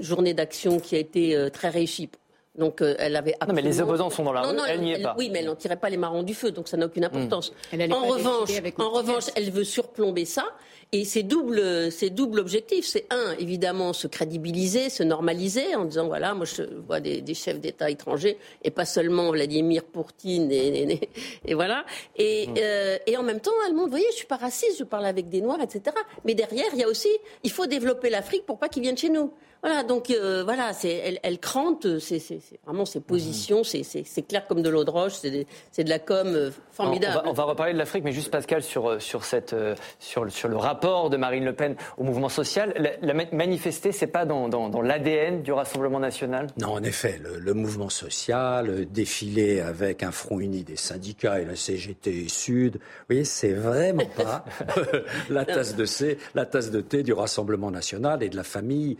[0.00, 2.10] journée d'action qui a été très réussie.
[2.58, 5.02] Donc euh, elle avait Non, mais les opposants sont dans la rue, elle n'y est
[5.02, 5.14] pas.
[5.16, 7.52] Oui, mais elle n'en tirait pas les marrons du feu, donc ça n'a aucune importance.
[7.72, 7.92] Hmm.
[7.92, 10.44] En revanche, en revanche, elle veut surplomber ça.
[10.90, 12.86] Et c'est double, c'est double objectif.
[12.86, 17.60] C'est un, évidemment, se crédibiliser, se normaliser en disant voilà, moi je vois des, chefs
[17.60, 21.10] d'État étrangers et pas seulement Vladimir Poutine et,
[21.44, 21.84] et, voilà.
[22.16, 22.54] Et, hmm.
[22.58, 25.04] euh, et en même temps, elle montre, vous voyez, je suis pas raciste, je parle
[25.04, 25.94] avec des Noirs, etc.
[26.24, 27.10] Mais derrière, il y a aussi,
[27.44, 29.30] il faut développer l'Afrique pour pas qu'ils viennent chez nous.
[29.62, 32.22] Voilà, donc euh, voilà, elle, elle crante, c'est
[32.64, 36.50] vraiment ses positions, c'est clair comme de l'eau de roche, c'est de la com euh,
[36.70, 37.22] formidable.
[37.26, 39.56] On va, reparler de l'Afrique, mais juste Pascal sur, euh, sur, cette,
[39.98, 42.72] sur, sur, le rapport de Marine Le Pen au mouvement social.
[43.02, 46.46] La, manifester, c'est pas dans, dans, l'ADN du Rassemblement national?
[46.60, 51.56] Non, en effet, le, mouvement social, défiler avec un front uni des syndicats et la
[51.56, 54.44] CGT Sud, vous voyez, c'est vraiment pas
[55.30, 58.96] la tasse de thé, la tasse de thé du Rassemblement national et de la famille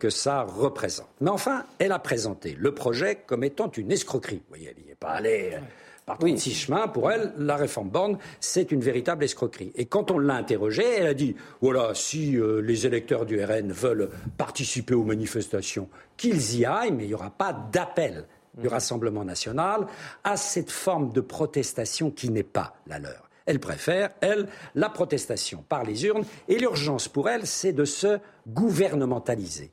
[0.00, 1.08] que ça représente.
[1.20, 4.36] Mais enfin, elle a présenté le projet comme étant une escroquerie.
[4.48, 5.52] Vous voyez, elle n'y est pas allée.
[5.54, 5.60] Euh,
[6.06, 9.70] par 36 chemins, pour elle, la réforme Borne, c'est une véritable escroquerie.
[9.76, 13.70] Et quand on l'a interrogée, elle a dit voilà, si euh, les électeurs du RN
[13.70, 18.24] veulent participer aux manifestations, qu'ils y aillent, mais il n'y aura pas d'appel
[18.58, 18.70] du mmh.
[18.70, 19.86] Rassemblement national
[20.24, 23.30] à cette forme de protestation qui n'est pas la leur.
[23.46, 26.24] Elle préfère, elle, la protestation par les urnes.
[26.48, 29.70] Et l'urgence pour elle, c'est de se gouvernementaliser.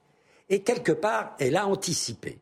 [0.49, 2.39] Et quelque part, elle a anticipé.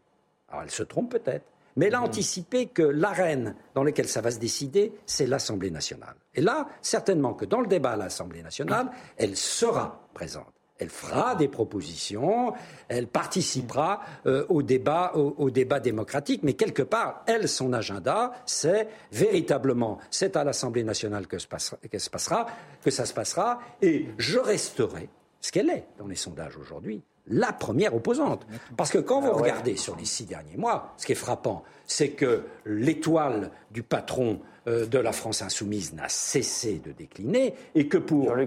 [0.49, 2.05] Alors elle se trompe peut-être, mais elle a mhm.
[2.05, 6.15] anticipé que l'arène dans laquelle ça va se décider, c'est l'Assemblée nationale.
[6.33, 10.51] Et là, certainement que dans le débat à l'Assemblée nationale, elle sera présente.
[10.77, 12.53] Elle fera des propositions,
[12.89, 18.89] elle participera euh, au, débat, au, débat démocratique, mais quelque part, elle, son agenda, c'est
[19.13, 22.47] véritablement, c'est à l'Assemblée nationale que, se passera, que, se passera,
[22.83, 25.07] que ça se passera, et je resterai,
[25.39, 28.45] ce qu'elle est dans les sondages aujourd'hui, la première opposante.
[28.77, 31.63] Parce que quand vous ah regardez sur les six derniers mois, ce qui est frappant,
[31.85, 37.88] c'est que l'étoile du patron euh, de la France insoumise n'a cessé de décliner et
[37.88, 38.45] que pour euh,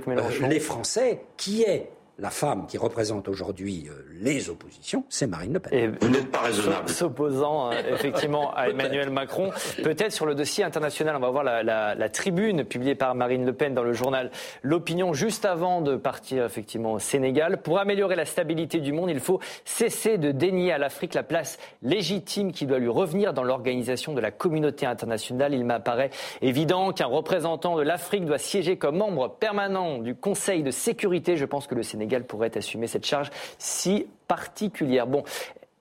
[0.49, 5.61] les Français, qui est la femme qui représente aujourd'hui euh, les oppositions, c'est Marine Le
[5.61, 5.97] Pen.
[6.01, 6.89] Vous n'êtes pas raisonnable.
[6.89, 9.51] S'opposant euh, effectivement à Emmanuel Macron.
[9.85, 13.75] Peut-être sur le dossier international, on va voir la, tribune publiée par Marine Le Pen
[13.75, 17.63] dans le journal L'Opinion juste avant de partir effectivement au Sénégal.
[17.63, 21.59] Pour améliorer la stabilité du monde, il faut cesser de dénier à l'Afrique la place
[21.83, 25.55] légitime qui doit lui revenir dans l'organisation de la communauté internationale.
[25.55, 26.11] Il m'apparaît
[26.43, 31.37] évident qu'un représentant de l'Afrique doit siéger comme membre permanent du Conseil de sécurité.
[31.37, 35.07] Je pense que le Sénégal pourrait assumer cette charge si particulière.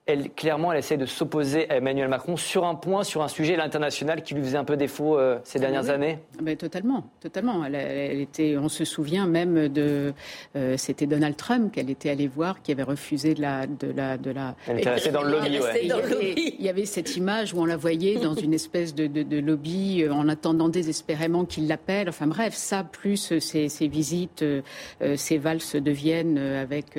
[0.08, 3.58] Elle, clairement, elle essaie de s'opposer à Emmanuel Macron sur un point, sur un sujet,
[3.58, 6.20] l'international, qui lui faisait un peu défaut euh, ces dernières années.
[6.36, 7.66] Mais ah ben, Totalement, totalement.
[7.66, 10.14] Elle, était, on se souvient même de...
[10.56, 13.68] Euh, c'était Donald Trump qu'elle était allée voir, qui avait refusé de la...
[13.68, 14.56] De la, de la...
[14.68, 15.60] Elle était restée dans le lobby,
[16.58, 20.04] Il y avait cette image où on la voyait dans une espèce de, de, lobby,
[20.04, 22.08] euh, en attendant désespérément qu'il l'appelle.
[22.08, 24.44] Enfin bref, ça, plus ces, ces visites,
[25.16, 26.98] ces valses de Vienne avec,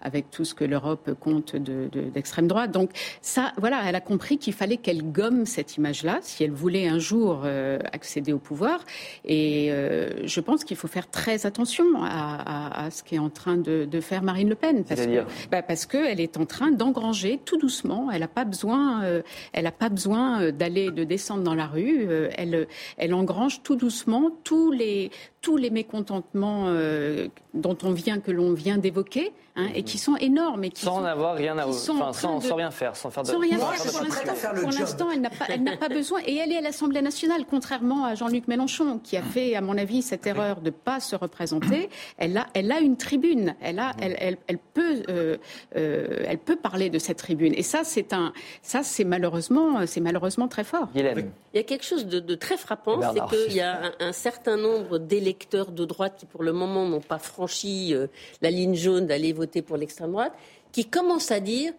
[0.00, 2.70] avec tout ce que l'Europe compte d'extrême droite.
[2.70, 6.86] Donc ça, voilà, elle a compris qu'il fallait qu'elle gomme cette image-là si elle voulait
[6.86, 8.84] un jour euh, accéder au pouvoir.
[9.24, 14.00] Et euh, je pense qu'il faut faire très attention à, ce qu'est en train de,
[14.00, 18.10] faire Marine Le Pen, parce que bah, parce qu'elle est en train d'engranger tout doucement.
[18.12, 22.06] Elle n'a pas besoin, euh, elle a pas besoin d'aller de descendre dans la rue.
[22.36, 25.10] elle elle engrange tout doucement tous les
[25.44, 30.16] tous les mécontentements euh, dont on vient, que l'on vient d'évoquer, hein, et qui sont
[30.16, 30.64] énormes.
[30.64, 33.24] Et qui sans sont, avoir rien à, enfin, sans, de, sans, rien faire, sans faire
[33.24, 33.28] de.
[33.28, 34.54] Sans rien faire.
[34.54, 37.44] Pour l'instant, elle n'a pas, elle n'a pas besoin, et elle est à l'Assemblée nationale,
[37.48, 41.14] contrairement à Jean-Luc Mélenchon, qui a fait, à mon avis, cette erreur de pas se
[41.14, 41.90] représenter.
[42.16, 43.54] Elle a, elle a une tribune.
[43.60, 45.36] Elle a, elle, elle, elle peut, euh,
[45.76, 47.52] euh, elle peut parler de cette tribune.
[47.54, 50.88] Et ça, c'est un, ça, c'est malheureusement, c'est malheureusement très fort.
[50.94, 51.04] Il
[51.52, 54.56] y a quelque chose de, de très frappant, c'est qu'il y a un, un certain
[54.56, 55.33] nombre d'électeurs
[55.72, 58.06] de droite qui, pour le moment, n'ont pas franchi euh,
[58.42, 60.32] la ligne jaune d'aller voter pour l'extrême droite,
[60.72, 61.72] qui commencent à dire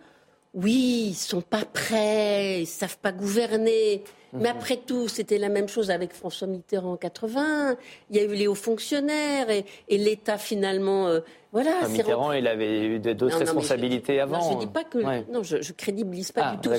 [0.54, 4.04] oui, ils sont pas prêts, ils savent pas gouverner.
[4.32, 4.58] Mais Mhm.
[4.58, 7.76] après tout, c'était la même chose avec François Mitterrand en 80.
[8.10, 11.20] Il y a eu les hauts fonctionnaires et, et l'État finalement, euh,
[11.54, 11.72] voilà.
[11.78, 14.40] Enfin, s'est Mitterrand, il avait eu d'autres responsabilités je, avant.
[14.40, 14.98] Non, je dis pas que.
[14.98, 15.26] Ouais.
[15.32, 16.76] Non, je, je crédibilise pas Ah, du tout.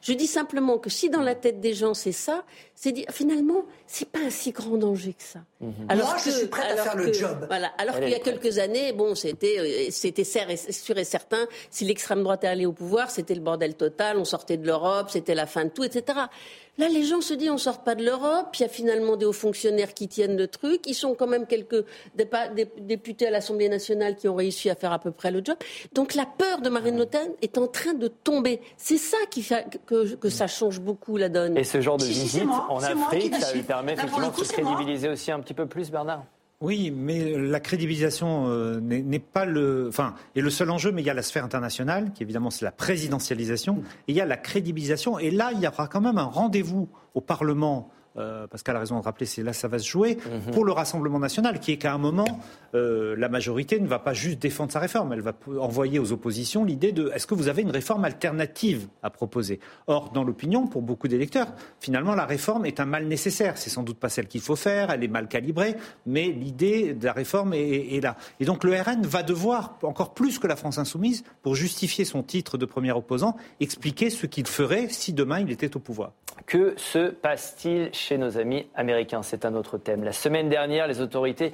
[0.00, 3.64] Je dis simplement que si dans la tête des gens c'est ça, c'est dire finalement
[3.86, 5.40] c'est pas un si grand danger que ça.
[5.60, 5.72] Mhm.
[5.96, 7.44] Moi, je suis prête à alors faire le que- job.
[7.48, 7.68] Voilà.
[7.78, 11.46] Alors qu'il y a quelques années, bon, c'était euh, c'était sûr et, certain.
[11.70, 14.18] Si l'extrême droite est allée au pouvoir, c'était le bordel total.
[14.18, 16.18] On sortait de l'Europe, c'était la fin de tout, etc.
[16.76, 18.48] Là, les gens se disent on sort pas de l'Europe.
[18.58, 20.82] Il y a finalement des hauts fonctionnaires qui tiennent le truc.
[20.86, 21.84] Ils sont quand même quelques
[22.80, 25.56] députés à l'Assemblée nationale qui ont réussi à faire à peu près le job.
[25.92, 28.60] Donc la peur de Marine Le Pen est en train de tomber.
[28.76, 31.56] C'est ça qui fait que, que ça change beaucoup la donne.
[31.56, 33.52] Et ce genre de Si, si, c'est visite moi, en c'est moi qui Afrique, ça
[33.52, 33.66] décide.
[33.74, 36.24] Permet Là, effectivement de se crédibiliser aussi un petit peu plus, Bernard.
[36.60, 40.92] Oui, mais la crédibilisation euh, n'est n'est pas le, enfin, est le seul enjeu.
[40.92, 44.20] Mais il y a la sphère internationale, qui évidemment c'est la présidentialisation, et il y
[44.20, 45.18] a la crédibilisation.
[45.18, 47.90] Et là, il y aura quand même un rendez-vous au Parlement.
[48.16, 50.18] Euh, Pascal a raison de rappeler, c'est là que ça va se jouer
[50.52, 52.40] pour le Rassemblement national, qui est qu'à un moment,
[52.74, 56.64] euh, la majorité ne va pas juste défendre sa réforme, elle va envoyer aux oppositions
[56.64, 59.60] l'idée de est-ce que vous avez une réforme alternative à proposer?
[59.86, 61.48] Or, dans l'opinion, pour beaucoup d'électeurs,
[61.80, 63.58] finalement, la réforme est un mal nécessaire.
[63.58, 67.04] C'est sans doute pas celle qu'il faut faire, elle est mal calibrée, mais l'idée de
[67.04, 68.16] la réforme est, est là.
[68.40, 72.22] Et donc, le RN va devoir, encore plus que la France insoumise, pour justifier son
[72.22, 76.12] titre de premier opposant, expliquer ce qu'il ferait si demain il était au pouvoir.
[76.46, 80.04] Que se passe-t-il chez nos amis américains C'est un autre thème.
[80.04, 81.52] La semaine dernière, les autorités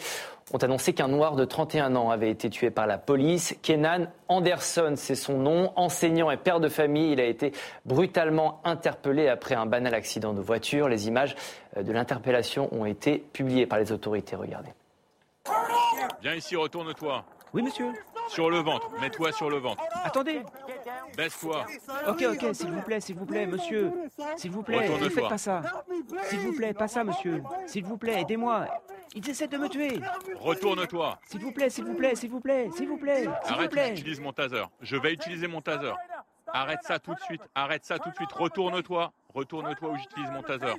[0.52, 3.56] ont annoncé qu'un noir de 31 ans avait été tué par la police.
[3.62, 5.72] Kenan Anderson, c'est son nom.
[5.76, 7.52] Enseignant et père de famille, il a été
[7.86, 10.88] brutalement interpellé après un banal accident de voiture.
[10.88, 11.36] Les images
[11.76, 14.34] euh, de l'interpellation ont été publiées par les autorités.
[14.34, 14.70] Regardez.
[16.20, 17.24] Viens ici, retourne-toi.
[17.54, 17.92] Oui, monsieur.
[18.28, 19.82] Sur le ventre, mets-toi sur le ventre.
[20.04, 20.42] Attendez.
[21.20, 21.66] Baisse-toi.
[22.08, 23.92] Ok, ok, s'il vous plaît, s'il vous plaît, monsieur.
[24.38, 25.60] S'il vous plaît, ne faites pas ça.
[26.24, 27.42] S'il vous plaît, pas ça, monsieur.
[27.66, 28.66] S'il vous plaît, aidez-moi.
[29.14, 30.00] Ils essaient de me tuer.
[30.36, 31.18] Retourne-toi.
[31.26, 33.96] S'il vous plaît, s'il vous plaît, s'il vous plaît, s'il vous plaît, Arrête, plaît.
[33.96, 34.64] j'utilise mon taser.
[34.80, 35.92] Je vais utiliser mon taser.
[36.46, 37.42] Arrête ça tout de suite.
[37.54, 38.32] Arrête ça tout de suite.
[38.32, 39.12] Retourne-toi.
[39.34, 40.74] Retourne-toi où j'utilise mon taser.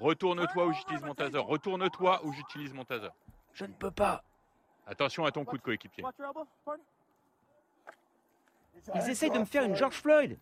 [0.00, 1.38] Retourne-toi où j'utilise mon taser.
[1.38, 3.10] Retourne-toi où j'utilise mon taser.
[3.52, 4.22] Je ne peux pas.
[4.86, 6.04] Attention à ton coup de coéquipier.
[8.94, 10.38] Ils essaient de me faire une George Floyd.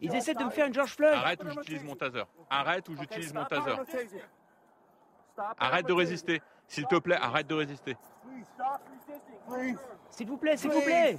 [0.00, 1.14] Ils essaient de me faire une George Floyd.
[1.14, 2.24] Arrête où j'utilise mon taser.
[2.50, 3.76] Arrête où j'utilise mon taser.
[5.58, 6.42] Arrête de résister.
[6.68, 7.96] S'il te plaît, arrête de résister.
[10.10, 11.18] S'il vous plaît, s'il vous plaît.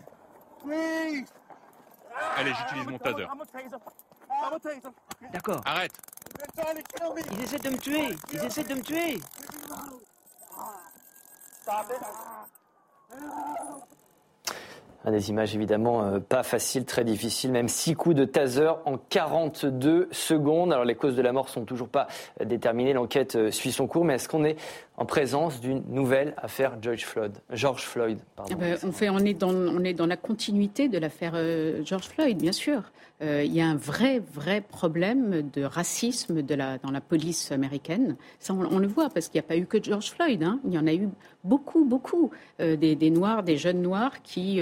[2.36, 3.28] Allez, j'utilise mon taser.
[5.32, 5.62] D'accord.
[5.66, 5.92] Arrête.
[7.32, 8.16] Ils essaient de me tuer.
[8.32, 9.20] Ils essaient de me tuer.
[15.06, 20.08] Des images évidemment euh, pas faciles, très difficiles, même six coups de taser en 42
[20.12, 20.72] secondes.
[20.72, 22.08] Alors les causes de la mort sont toujours pas
[22.44, 24.56] déterminées, l'enquête euh, suit son cours, mais est-ce qu'on est
[24.96, 28.54] en présence d'une nouvelle affaire George Floyd George Floyd, pardon.
[28.54, 28.78] Ah ben,
[29.12, 32.84] on, est dans, la continuité de l'affaire euh, George Floyd, bien sûr.
[33.22, 38.18] Euh, il y a un vrai, vrai problème de racisme dans la police américaine.
[38.40, 40.44] Ça, on, le voit parce qu'il n'y a pas eu que George Floyd.
[40.44, 40.60] hein.
[40.66, 41.10] Il y en a eu
[41.44, 42.32] beaucoup, beaucoup.
[42.60, 44.62] Euh, des, Noirs, des jeunes Noirs qui,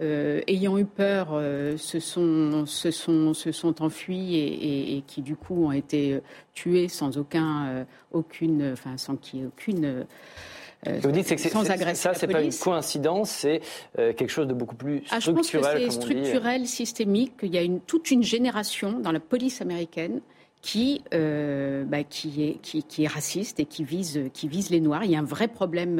[0.00, 1.40] ayant eu peur,
[1.76, 6.20] se, sont, enfuis et qui, du coup, ont été
[6.52, 9.84] euh, tués sans aucun, euh, aucune, enfin, sans qu'il y ait aucune.
[9.84, 13.60] euh, vous dites, c'est que sans ça, c'est pas une coïncidence, c'est
[13.98, 16.02] euh, quelque chose de beaucoup plus Ah, je pense que structurel, c'est dit.
[16.02, 20.20] structurel, systémique, qu'il y a une, toute une génération dans la police américaine
[20.62, 25.04] qui, euh, bah, qui, est, qui, est raciste et qui vise, qui vise les Noirs.
[25.04, 25.98] Il y a un vrai problème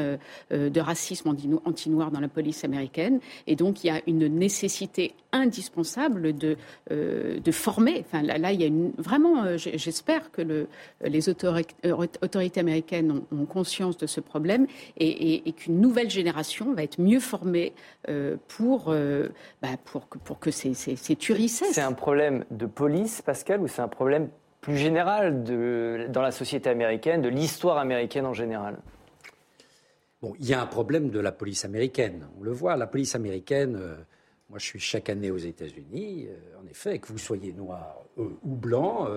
[0.52, 3.18] euh, de racisme anti- anti-noir dans la police américaine.
[3.48, 6.56] Et donc, il y a une nécessité indispensable de,
[6.92, 8.04] euh, de former.
[8.06, 10.68] Enfin, là, là, il y a vraiment, j'espère que le,
[11.04, 11.66] les autori-
[12.22, 17.72] autorités américaines ont, conscience de ce problème et, qu'une nouvelle génération va être mieux formée
[18.46, 18.94] pour,
[19.60, 21.72] bah, pour, que, pour que ces, ces, ces tueries cessent.
[21.72, 24.28] C'est un problème de police, Pascal, ou c'est un problème
[24.62, 28.78] plus général de, dans la société américaine, de l'histoire américaine en général
[30.22, 32.28] Bon, il y a un problème de la police américaine.
[32.38, 33.74] On le voit, la police américaine.
[33.74, 33.96] euh,
[34.48, 36.28] moi, je suis chaque année aux États-Unis.
[36.28, 39.08] euh, en effet, que vous soyez noir euh, ou blanc,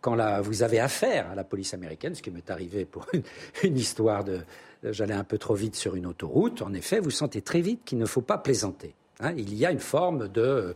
[0.00, 3.06] quand vous avez affaire à la police américaine, ce qui m'est arrivé pour
[3.62, 4.40] une, histoire de,
[4.82, 6.62] j'allais un peu trop vite sur une autoroute.
[6.62, 8.94] En effet, vous sentez très vite qu'il ne faut pas plaisanter.
[9.20, 9.34] hein.
[9.36, 10.74] il y a une forme de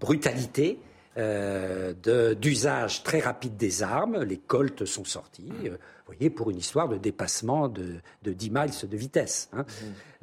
[0.00, 0.78] brutalité.
[1.18, 6.58] Euh, d'usage très rapide des armes, les colts sont sortis, euh, vous voyez, pour une
[6.58, 9.48] histoire de dépassement de, de 10 miles de vitesse.
[9.52, 9.64] hein.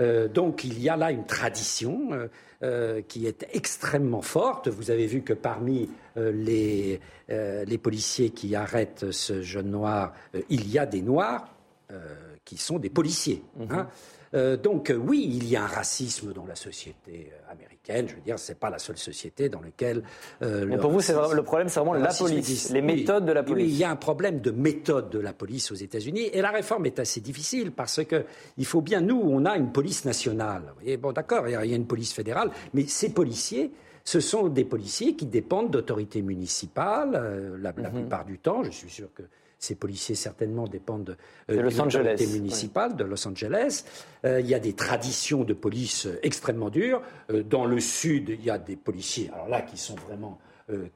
[0.01, 2.27] Euh, donc il y a là une tradition euh,
[2.63, 4.67] euh, qui est extrêmement forte.
[4.67, 6.99] Vous avez vu que parmi euh, les,
[7.29, 11.53] euh, les policiers qui arrêtent ce jeune noir, euh, il y a des noirs
[11.91, 13.43] euh, qui sont des policiers.
[13.69, 13.87] hein.
[14.35, 17.51] Euh, donc euh, oui, il y a un racisme dans la société euh,
[17.89, 18.07] américaine.
[18.09, 20.03] Je veux dire, c'est pas la seule société dans laquelle.
[20.41, 22.85] euh, Mais le pour vous, c'est le problème, c'est vraiment la police, les Oui.
[22.85, 23.71] méthodes de la Oui, police.
[23.73, 26.85] il y a un problème de méthode de la police aux États-Unis et la réforme
[26.85, 28.25] est assez difficile parce que
[28.57, 30.63] il faut bien nous, on a une police nationale.
[30.67, 33.71] Vous voyez, bon, d'accord, il y a- une police fédérale, mais ces policiers.
[34.05, 38.63] Ce sont des policiers qui dépendent d'autorités municipales euh, la, la plupart du temps.
[38.63, 39.21] Je suis sûr que
[39.59, 41.17] ces policiers certainement dépendent
[41.49, 42.39] euh, De Los Angeles, oui.
[42.39, 43.83] municipale de Los Angeles.
[44.25, 47.01] Euh, il y a des traditions de police euh, extrêmement dures.
[47.29, 50.87] Euh, dans le sud, il y a des policiers, alors là, qui sont vraiment euh,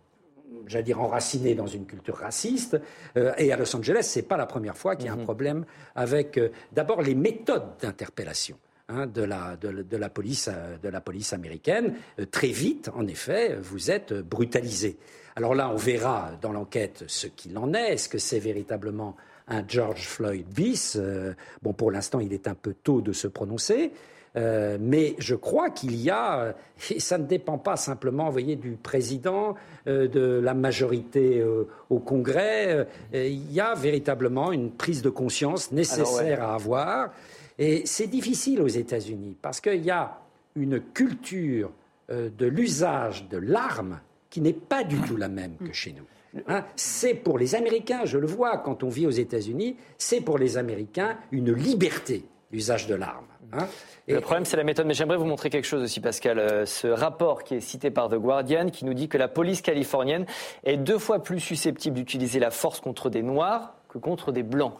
[0.67, 2.79] j'allais dire, enracinés dans une culture raciste.
[3.17, 5.65] Euh, et à Los Angeles, c'est pas la première fois qu'il y a un problème
[5.95, 8.57] avec, euh, d'abord, les méthodes d'interpellation.
[8.89, 11.95] Hein, de, la, de, la- de la police, euh, de la police américaine.
[12.19, 14.97] Euh, très vite, en effet, vous êtes brutalisé.
[15.35, 17.93] Alors là, on verra dans l'enquête ce qu'il en est.
[17.93, 19.15] Est-ce que c'est véritablement
[19.47, 20.95] un George Floyd bis?
[20.99, 23.91] Euh, Bon, pour l'instant, il est un peu tôt de se prononcer.
[24.35, 26.55] Euh, mais je crois qu'il y a,
[26.89, 29.53] et ça ne dépend pas simplement, vous voyez, du président,
[29.85, 35.71] euh, de la majorité euh, au Congrès, il y a véritablement une prise de conscience
[35.71, 37.11] nécessaire à avoir.
[37.59, 40.19] Et c'est difficile aux États-Unis parce qu'il y a
[40.55, 41.71] une culture
[42.09, 46.41] euh, de l'usage de l'arme qui n'est pas du tout la même que chez nous.
[46.47, 50.39] Hein, c'est pour les Américains, je le vois quand on vit aux États-Unis, c'est pour
[50.39, 53.25] les Américains une liberté, l'usage de l'arme.
[53.53, 53.67] hein.
[54.07, 54.87] Le problème, c'est la méthode.
[54.87, 56.39] Mais j'aimerais vous montrer quelque chose aussi, Pascal.
[56.39, 59.61] Euh, Ce rapport qui est cité par The Guardian, qui nous dit que la police
[59.61, 60.25] californienne
[60.63, 64.73] est deux fois plus susceptible d'utiliser la force contre des Noirs que contre des Blancs.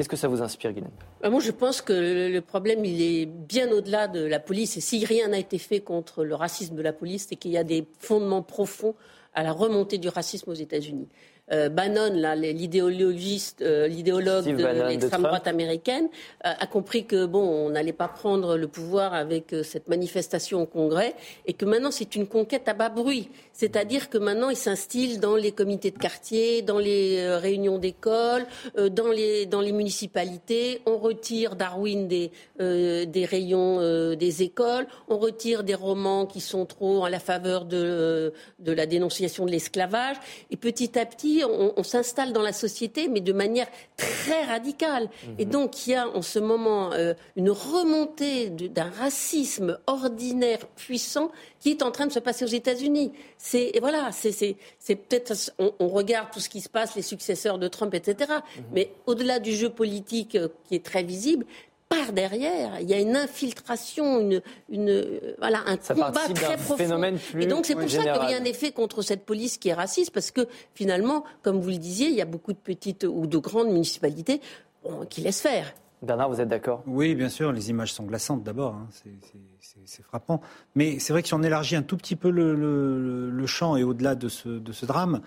[0.00, 0.90] Qu'est-ce que ça vous inspire, Guylaine
[1.30, 4.78] Moi, je pense que le- le problème, il est bien au-delà de la police.
[4.78, 7.58] Et si rien n'a été fait contre le racisme de la police, c'est qu'il y
[7.58, 8.94] a des fondements profonds
[9.34, 11.06] à la remontée du racisme aux États-Unis.
[11.52, 16.08] Euh, Bannon, là, l'idéologiste, euh, l'idéologue Steve de l'extrême droite américaine,
[16.46, 20.62] euh, a compris que bon, on n'allait pas prendre le pouvoir avec euh, cette manifestation
[20.62, 21.14] au Congrès,
[21.46, 23.28] et que maintenant c'est une conquête à bas bruit.
[23.52, 29.08] C'est-à-dire que maintenant il s'instille dans les comités de quartier, dans les réunions d'école, dans
[29.08, 30.80] les dans les municipalités.
[30.86, 34.86] On retire Darwin des des rayons des écoles.
[35.08, 39.50] On retire des romans qui sont trop en la faveur de de la dénonciation de
[39.50, 40.16] l'esclavage.
[40.50, 45.08] Et petit à petit, on, on s'installe dans la société, mais de manière très radicale.
[45.38, 51.30] Et donc, il y a en ce moment euh, une remontée d'un racisme ordinaire puissant
[51.58, 53.12] qui est en train de se passer aux États-Unis.
[53.38, 57.68] C'est voilà, c'est peut-être on, on regarde tout ce qui se passe, les successeurs de
[57.68, 58.32] Trump, etc.
[58.72, 61.46] Mais au-delà du jeu politique euh, qui est très visible.
[61.90, 66.32] Par derrière, il y a une infiltration, une, une, euh, voilà, un Ça combat très
[66.34, 66.76] d'un profond.
[66.76, 68.26] phénomène plus Et donc c'est pour ça que général.
[68.28, 71.78] rien n'est fait contre cette police qui est raciste, parce que finalement, comme vous le
[71.78, 74.40] disiez, il y a beaucoup de petites ou de grandes municipalités
[74.84, 75.74] bon, qui laissent faire.
[76.00, 76.84] Bernard, vous êtes d'accord?
[76.86, 80.40] Oui, bien sûr, les images sont glaçantes d'abord, hein, c'est- frappant.
[80.76, 83.76] Mais c'est vrai que si on élargit un tout petit peu le, le- le champ
[83.76, 85.20] et au-delà de ce, de ce drame,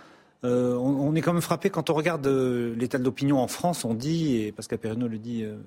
[0.45, 3.47] euh, on, on est quand même frappé quand on regarde euh, l'état de l'opinion en
[3.47, 5.57] France, on dit, et Pascal Perrineau le dit euh,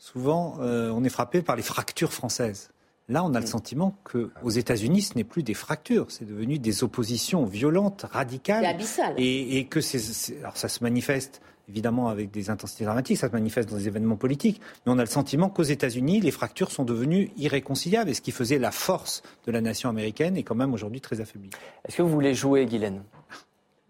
[0.00, 2.70] souvent, euh, on est frappé par les fractures françaises.
[3.08, 6.82] Là, on a le sentiment qu'aux États-Unis, ce n'est plus des fractures, c'est devenu des
[6.84, 8.62] oppositions violentes, radicales.
[8.64, 9.14] C'est abyssal.
[9.18, 13.28] Et, et que c'est, c'est- alors ça se manifeste évidemment avec des intensités dramatiques, ça
[13.28, 16.70] se manifeste dans des événements politiques, mais on a le sentiment qu'aux États-Unis, les fractures
[16.72, 20.56] sont devenues irréconciliables et ce qui faisait la force de la nation américaine est quand
[20.56, 21.50] même aujourd'hui très affaibli.
[21.86, 23.02] Est-ce que vous voulez jouer, Guylaine?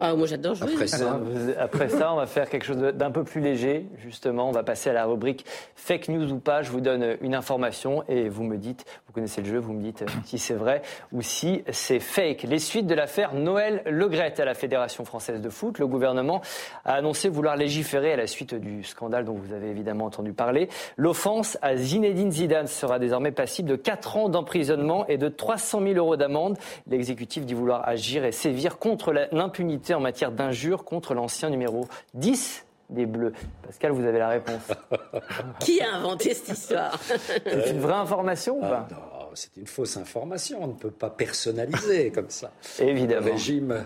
[0.03, 0.73] Ah, moi j'adore jouer.
[0.73, 1.19] Après ça,
[1.59, 4.49] Après ça, on va faire quelque chose d'un peu plus léger, justement.
[4.49, 6.63] On va passer à la rubrique fake news ou pas.
[6.63, 9.83] Je vous donne une information et vous me dites, vous connaissez le jeu, vous me
[9.83, 12.43] dites si c'est vrai ou si c'est fake.
[12.49, 15.77] Les suites de l'affaire Noël Legrette à la Fédération française de foot.
[15.77, 16.41] Le gouvernement
[16.83, 20.67] a annoncé vouloir légiférer à la suite du scandale dont vous avez évidemment entendu parler.
[20.97, 25.93] L'offense à Zinedine Zidane sera désormais passible de 4 ans d'emprisonnement et de 300 000
[25.93, 26.57] euros d'amende.
[26.87, 32.65] L'exécutif dit vouloir agir et sévir contre l'impunité en matière d'injures contre l'ancien numéro 10
[32.89, 33.33] des Bleus.
[33.65, 34.67] Pascal, vous avez la réponse.
[35.59, 36.99] Qui a inventé cette histoire?
[37.45, 38.87] C'est une vraie information ou pas?
[38.91, 40.59] Ah, c'est une fausse information.
[40.61, 42.51] On ne peut pas personnaliser comme ça.
[42.79, 43.25] Évidemment.
[43.25, 43.85] Le régime,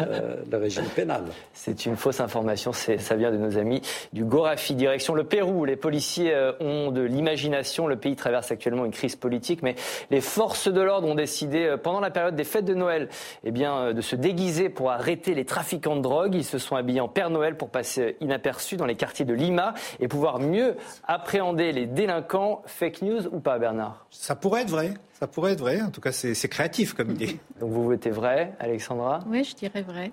[0.00, 1.24] euh, le régime pénal.
[1.52, 2.72] C'est une fausse information.
[2.72, 3.82] Ça vient de nos amis
[4.12, 4.74] du Gorafi.
[4.74, 5.64] Direction le Pérou.
[5.64, 7.86] Les policiers euh, ont de l'imagination.
[7.86, 9.74] Le pays traverse actuellement une crise politique, mais
[10.10, 13.08] les forces de l'ordre ont décidé, euh, pendant la période des fêtes de Noël,
[13.44, 16.34] eh bien, de se déguiser pour arrêter les trafiquants de drogue.
[16.34, 19.74] Ils se sont habillés en Père Noël pour passer inaperçus dans les quartiers de Lima
[20.00, 20.76] et pouvoir mieux
[21.06, 22.62] appréhender les délinquants.
[22.66, 24.06] Fake news ou pas, Bernard?
[24.10, 24.81] Ça pourrait être vrai.
[25.18, 25.80] Ça pourrait être vrai.
[25.82, 27.38] En tout cas, c'est créatif comme idée.
[27.60, 29.20] Donc vous votez vrai, Alexandra?
[29.26, 30.12] Oui, je dirais vrai.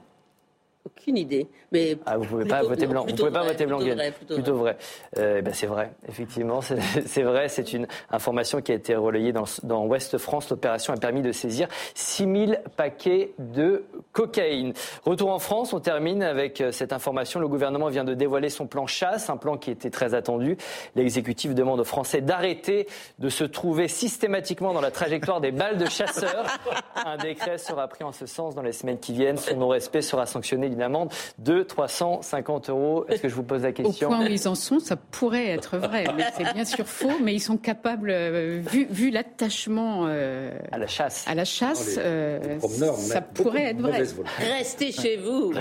[0.85, 1.47] Aucune idée.
[1.73, 3.05] Mais ah, vous ne pouvez pas voter blanc.
[3.05, 3.79] Vous pouvez pas voter blanc.
[4.27, 4.77] Plutôt, vrai.
[5.17, 5.91] Euh, ben c'est vrai.
[6.07, 6.61] Effectivement,
[7.05, 7.49] c'est vrai.
[7.49, 10.49] C'est une information qui a été relayée dans, dans Ouest France.
[10.49, 14.73] L'opération a permis de saisir 6000 paquets de cocaïne.
[15.03, 15.73] Retour en France.
[15.73, 17.41] On termine avec euh, cette information.
[17.41, 20.55] Le gouvernement vient de dévoiler son plan chasse, un plan qui était très attendu.
[20.95, 22.87] L'exécutif demande aux Français d'arrêter
[23.19, 26.45] de se trouver systématiquement dans la trajectoire des balles de chasseurs.
[27.05, 29.37] Un décret sera pris en ce sens dans les semaines qui viennent.
[29.37, 33.05] Son non-respect sera sanctionné d'une amende de 350 euros.
[33.07, 35.47] Est-ce que je vous pose la question Au point où ils en sont, ça pourrait
[35.47, 36.05] être vrai.
[36.15, 40.77] Mais c'est bien sûr faux, mais ils sont capables, euh, vu, vu l'attachement euh, à
[40.77, 42.59] la chasse, à la chasse euh,
[42.97, 44.03] ça pourrait être vrai.
[44.57, 45.53] Restez chez vous.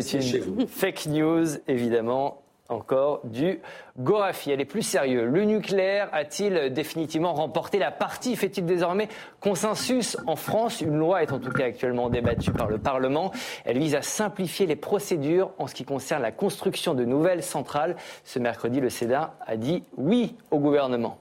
[0.00, 3.60] C'est une fake news, évidemment encore du
[3.98, 4.50] Gorafi.
[4.50, 5.30] Elle est plus sérieuse.
[5.30, 8.36] Le nucléaire a-t-il définitivement remporté la partie?
[8.36, 9.08] Fait-il désormais
[9.40, 10.80] consensus en France?
[10.80, 13.32] Une loi est en tout cas actuellement débattue par le Parlement.
[13.64, 17.96] Elle vise à simplifier les procédures en ce qui concerne la construction de nouvelles centrales.
[18.24, 21.18] Ce mercredi, le Sénat a dit oui au gouvernement.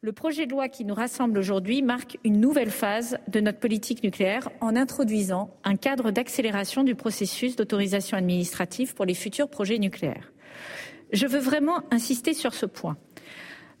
[0.00, 4.04] Le projet de loi qui nous rassemble aujourd'hui marque une nouvelle phase de notre politique
[4.04, 10.32] nucléaire en introduisant un cadre d'accélération du processus d'autorisation administrative pour les futurs projets nucléaires.
[11.12, 12.96] Je veux vraiment insister sur ce point.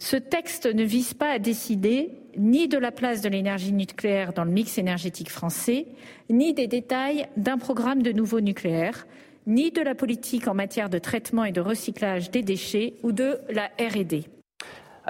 [0.00, 4.44] Ce texte ne vise pas à décider ni de la place de l'énergie nucléaire dans
[4.44, 5.86] le mix énergétique français,
[6.30, 9.06] ni des détails d'un programme de nouveau nucléaire,
[9.46, 13.38] ni de la politique en matière de traitement et de recyclage des déchets ou de
[13.50, 14.24] la RD.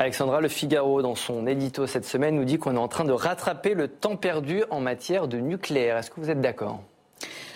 [0.00, 3.10] Alexandra Le Figaro, dans son édito cette semaine, nous dit qu'on est en train de
[3.10, 5.96] rattraper le temps perdu en matière de nucléaire.
[5.96, 6.84] Est-ce que vous êtes d'accord?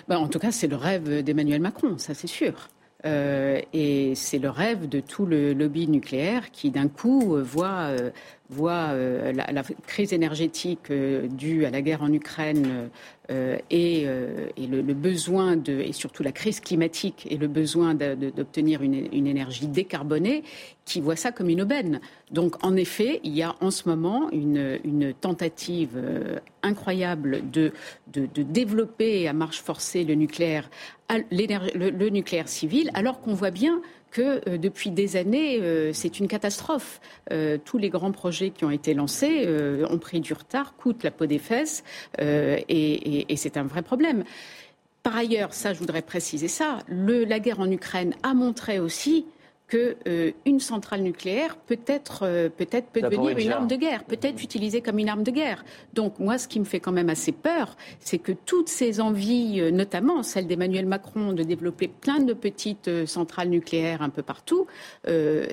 [0.08, 2.68] Ben, En tout cas, c'est le rêve d'Emmanuel Macron, ça c'est sûr.
[3.06, 7.86] Euh, et c'est le rêve de tout le lobby nucléaire qui, d'un coup, euh, voit
[7.90, 8.10] euh,
[8.52, 12.90] voit euh, la, crise énergétique euh, due à la guerre en Ukraine
[13.30, 14.06] euh, et,
[14.58, 20.42] le, besoin de, et surtout la crise climatique et le besoin d'obtenir une, énergie décarbonée,
[20.84, 22.00] qui voit ça comme une aubaine.
[22.30, 25.96] Donc, en effet, il y a en ce moment une, tentative
[26.62, 27.72] incroyable de,
[28.12, 30.68] de, développer à marche forcée le nucléaire,
[31.30, 33.80] le nucléaire civil, alors qu'on voit bien
[34.12, 37.00] que euh, depuis des années, euh, c'est une catastrophe.
[37.32, 39.48] Euh, tous les grands projets qui ont été lancés
[39.88, 41.82] ont pris du retard, coûtent la peau des fesses,
[42.18, 44.24] et, c'est un vrai problème.
[45.02, 49.24] Par ailleurs, ça, je voudrais préciser ça, la guerre en Ukraine a montré aussi
[49.72, 54.18] qu'une euh, centrale nucléaire peut être euh, peut-être peut devenir une arme de guerre, peut
[54.20, 55.64] être utilisée comme une arme de guerre.
[55.94, 59.60] Donc moi, ce qui me fait quand même assez peur, c'est que toutes ces envies,
[59.62, 64.66] euh, notamment celle d'Emmanuel Macron de développer plein de petites centrales nucléaires un peu partout,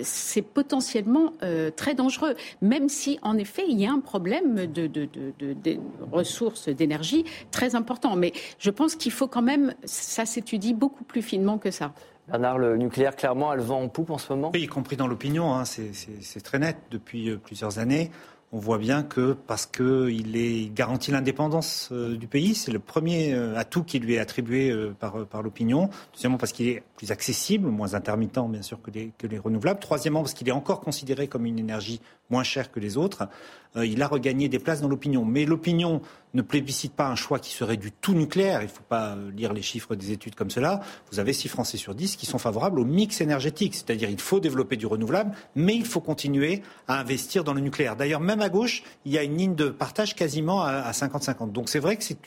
[0.02, 1.34] c'est potentiellement
[1.76, 2.36] très dangereux.
[2.62, 5.08] Même si, en effet, il y a un problème de, de,
[5.40, 5.78] de, de
[6.12, 8.16] ressources d'énergie très important.
[8.16, 11.94] Mais je pense qu'il faut quand même, ça s'étudie beaucoup plus finement que ça.
[12.30, 14.96] Bernard, le nucléaire, clairement, a le vent en poupe en ce moment Oui, y compris
[14.96, 18.12] dans l'opinion, hein, c'est très net depuis euh, plusieurs années.
[18.52, 23.34] On voit bien que parce qu'il il garantit l'indépendance euh, du pays, c'est le premier
[23.34, 25.90] euh, atout qui lui est attribué par, l'opinion.
[26.14, 29.80] Deuxièmement, parce qu'il est plus accessible, moins intermittent bien sûr que les renouvelables.
[29.80, 32.00] Troisièmement, parce qu'il est encore considéré comme une énergie
[32.30, 33.28] moins chère que les autres.
[33.76, 35.26] il a regagné des places dans l'opinion.
[35.26, 36.02] Mais l'opinion
[36.34, 38.62] ne plébiscite pas un choix qui serait du tout nucléaire.
[38.62, 40.82] Il ne faut pas euh, lire les chiffres des études comme cela.
[41.12, 43.74] Vous avez 6 Français sur 10 qui sont favorables au mix énergétique.
[43.74, 47.96] C'est-à-dire il faut développer du renouvelable, mais il faut continuer à investir dans le nucléaire.
[47.96, 51.52] D'ailleurs, même à gauche, il y a une ligne de partage quasiment à 50-50.
[51.52, 52.18] Donc c'est vrai que c'est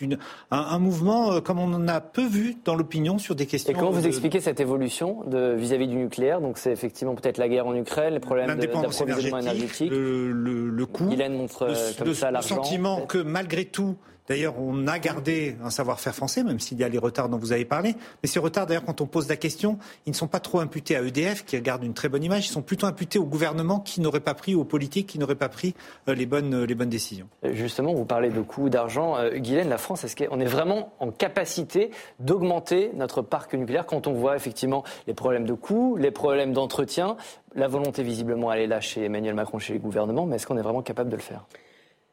[0.50, 3.72] un, un, mouvement euh, comme on en a peu vu dans l'opinion sur des questions.
[3.72, 6.40] Et comment vous expliquez cette évolution vis-à-vis du nucléaire?
[6.40, 9.91] Donc c'est effectivement peut-être la guerre en Ukraine, les problèmes d'approvisionnement énergétique.
[9.92, 11.04] Le, le, coût.
[11.30, 13.96] montre le, comme ça le sentiment que malgré tout,
[14.28, 17.52] D'ailleurs, on a gardé un savoir-faire français, même s'il y a les retards dont vous
[17.52, 17.94] avez parlé.
[18.22, 20.96] Mais ces retards, d'ailleurs, quand on pose la question, ils ne sont pas trop imputés
[20.96, 22.46] à EDF, qui garde une très bonne image.
[22.46, 25.48] Ils sont plutôt imputés au gouvernement qui n'aurait pas pris, aux politiques qui n'auraient pas
[25.48, 25.74] pris
[26.08, 27.28] euh, les bonnes, euh, les bonnes décisions.
[27.44, 29.16] Euh, justement, vous parlez de coûts d'argent.
[29.34, 34.12] Guylaine, la France, est-ce qu'on est vraiment en capacité d'augmenter notre parc nucléaire quand on
[34.12, 37.16] voit effectivement les problèmes de coûts, les problèmes d'entretien?
[37.54, 40.56] La volonté, visiblement, elle est là chez Emmanuel Macron, chez les gouvernements, mais est-ce qu'on
[40.56, 41.44] est vraiment capable de le faire?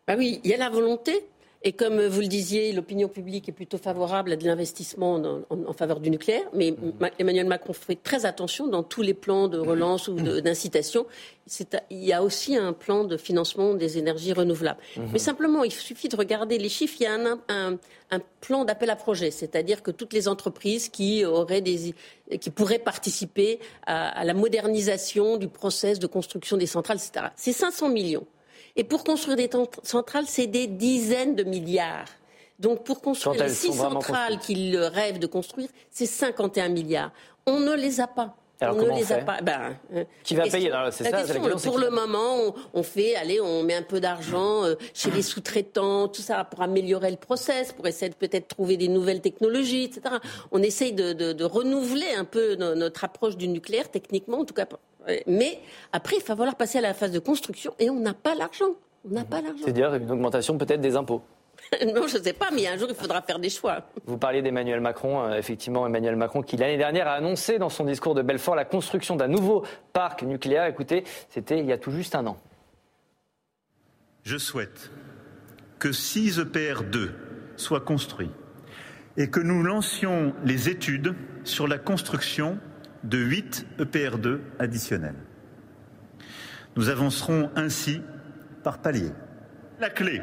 [0.07, 1.23] Bah oui, il y a la volonté,
[1.61, 5.99] et comme vous le disiez, l'opinion publique est plutôt favorable à de l'investissement en, faveur
[5.99, 6.45] du nucléaire.
[6.53, 7.09] Mais mhm.
[7.19, 11.05] Emmanuel Macron fait très attention dans tous les plans de relance ou d'incitation.
[11.89, 14.79] Il y a aussi un plan de financement des énergies renouvelables.
[15.11, 16.95] Mais simplement, il suffit de regarder les chiffres.
[17.01, 17.17] Il y a
[17.49, 17.77] un,
[18.39, 21.93] plan d'appel à projet, c'est-à-dire que toutes les entreprises qui auraient des,
[22.39, 27.27] qui pourraient participer à, à la modernisation du process de construction des centrales, etc.
[27.35, 28.25] C'est 500 millions.
[28.75, 29.49] Et pour construire des
[29.83, 32.07] centrales, c'est des dizaines de milliards.
[32.59, 37.11] Donc pour construire les six centrales qu'il rêve de construire, c'est 51 milliards.
[37.45, 38.35] On ne les a pas.
[38.61, 39.39] Alors on ne les a pas.
[39.41, 41.23] Ben, euh, Qui va payer C'est ça,
[41.63, 46.09] Pour le moment, on, fait, allez, on met un peu d'argent euh, chez les sous-traitants,
[46.09, 50.15] tout ça pour améliorer le process, pour essayer de peut-être trouver des nouvelles technologies, etc.
[50.51, 54.65] On essaye de, de renouveler un peu notre approche du nucléaire, techniquement, en tout cas
[55.27, 55.59] mais
[55.91, 58.75] après, il va falloir passer à la phase de construction et on n'a pas l'argent.
[59.09, 59.63] On n'a pas l'argent.
[59.63, 61.21] C'est-à-dire une augmentation peut-être des impôts
[61.85, 63.83] non, je ne sais pas, mais un jour, il faudra faire des choix.
[64.05, 67.85] Vous parliez d'Emmanuel Macron, euh, effectivement, Emmanuel Macron, qui l'année dernière a annoncé dans son
[67.85, 70.65] discours de Belfort la construction d'un nouveau parc nucléaire.
[70.65, 72.37] Écoutez, c'était il y a tout juste un an.
[74.23, 74.91] Je souhaite
[75.79, 77.09] que 6 EPR2
[77.55, 78.31] soient construits
[79.17, 82.57] et que nous lancions les études sur la construction
[83.03, 85.15] de 8 EPR2 additionnels.
[86.75, 88.01] Nous avancerons ainsi
[88.63, 89.11] par palier.
[89.79, 90.21] La clé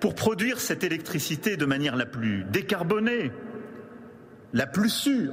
[0.00, 3.32] pour produire cette électricité de manière la plus décarbonée,
[4.52, 5.32] la plus sûre,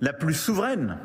[0.00, 0.98] la plus souveraine,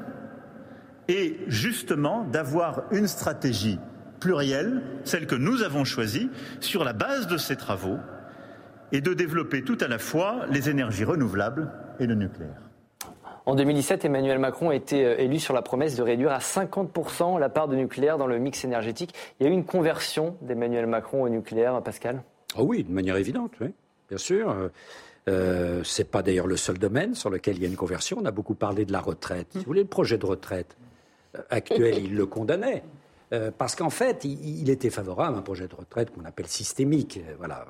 [1.08, 3.80] est justement d'avoir une stratégie
[4.20, 6.30] plurielle, celle que nous avons choisie,
[6.60, 7.97] sur la base de ces travaux,
[8.91, 12.68] et de développer tout à la fois les énergies renouvelables et le nucléaire.
[13.50, 17.39] En 2017, Emmanuel Macron a été euh, élu sur la promesse de réduire à 50%
[17.39, 19.16] la part de nucléaire dans le mix énergétique.
[19.39, 22.22] Il y a eu une conversion d'Emmanuel Macron au nucléaire, Pascal?
[22.56, 23.74] Ah oui, de manière évidente, oui,
[24.08, 24.52] bien sûr.
[24.52, 24.68] Euh,
[25.30, 28.20] euh Ce n'est pas d'ailleurs le seul domaine sur lequel il y a une conversion.
[28.22, 29.47] On a beaucoup parlé de la retraite.
[29.50, 30.78] Si vous voulez, le projet de retraite
[31.50, 32.84] actuel, il le condamnait.
[33.58, 37.20] parce qu'en fait, il, il, était favorable à un projet de retraite qu'on appelle systémique.
[37.39, 37.66] Voilà,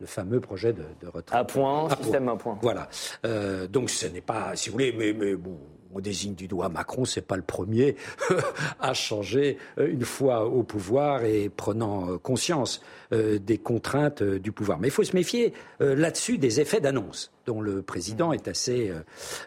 [0.00, 1.38] le fameux projet de, retraite.
[1.38, 2.58] À point, système à point.
[2.62, 2.88] Voilà.
[3.24, 5.58] Euh, donc ce n'est pas, si vous voulez, mais, mais bon,
[5.94, 7.96] on désigne du doigt Macron, c'est pas le premier
[8.80, 12.80] à changer euh, une fois au pouvoir et prenant euh, conscience
[13.12, 14.80] des contraintes du pouvoir.
[14.80, 18.92] Mais il faut se méfier là-dessus des effets d'annonce dont le président est assez,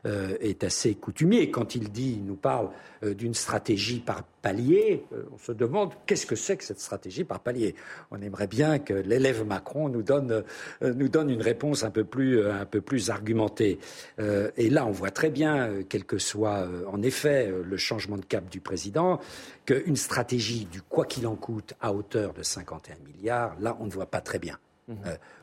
[0.06, 1.52] est assez coutumier.
[1.52, 2.70] Quand il dit, il nous parle
[3.04, 7.39] d'une stratégie par palier, euh, on se demande qu'est-ce que c'est que cette stratégie par
[7.39, 7.76] palier.
[8.12, 10.43] On aimerait bien que l'élève Macron nous donne,
[10.82, 13.80] euh, nous donne une réponse un peu plus, euh, un peu plus argumentée.
[14.20, 18.50] et là, on voit très bien, quel que soit en effet le changement de cap
[18.50, 19.20] du président,
[19.66, 23.91] qu'une stratégie du quoi qu'il en coûte à hauteur de 51 milliards, là, on ne
[23.91, 24.58] voit pas très bien.
[24.88, 24.93] Mmh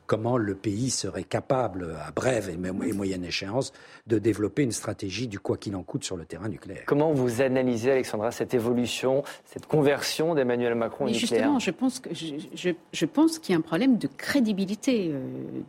[0.07, 3.73] comment le pays serait capable, à brève et moyenne échéance,
[4.07, 6.85] de développer une stratégie du quoi qu'il en coûte sur le terrain nucléaire.
[6.87, 11.29] Comment vous analysez, Alexandra, cette évolution, cette conversion d'Emmanuel Macron au nucléaire?
[11.29, 15.21] Justement, je pense, que, je, pense qu'il y a un problème de crédibilité euh,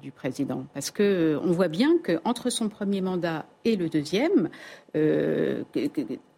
[0.01, 0.65] du président.
[0.73, 4.49] Parce qu'on euh, voit bien qu'entre son premier mandat et le deuxième,
[4.95, 5.63] euh,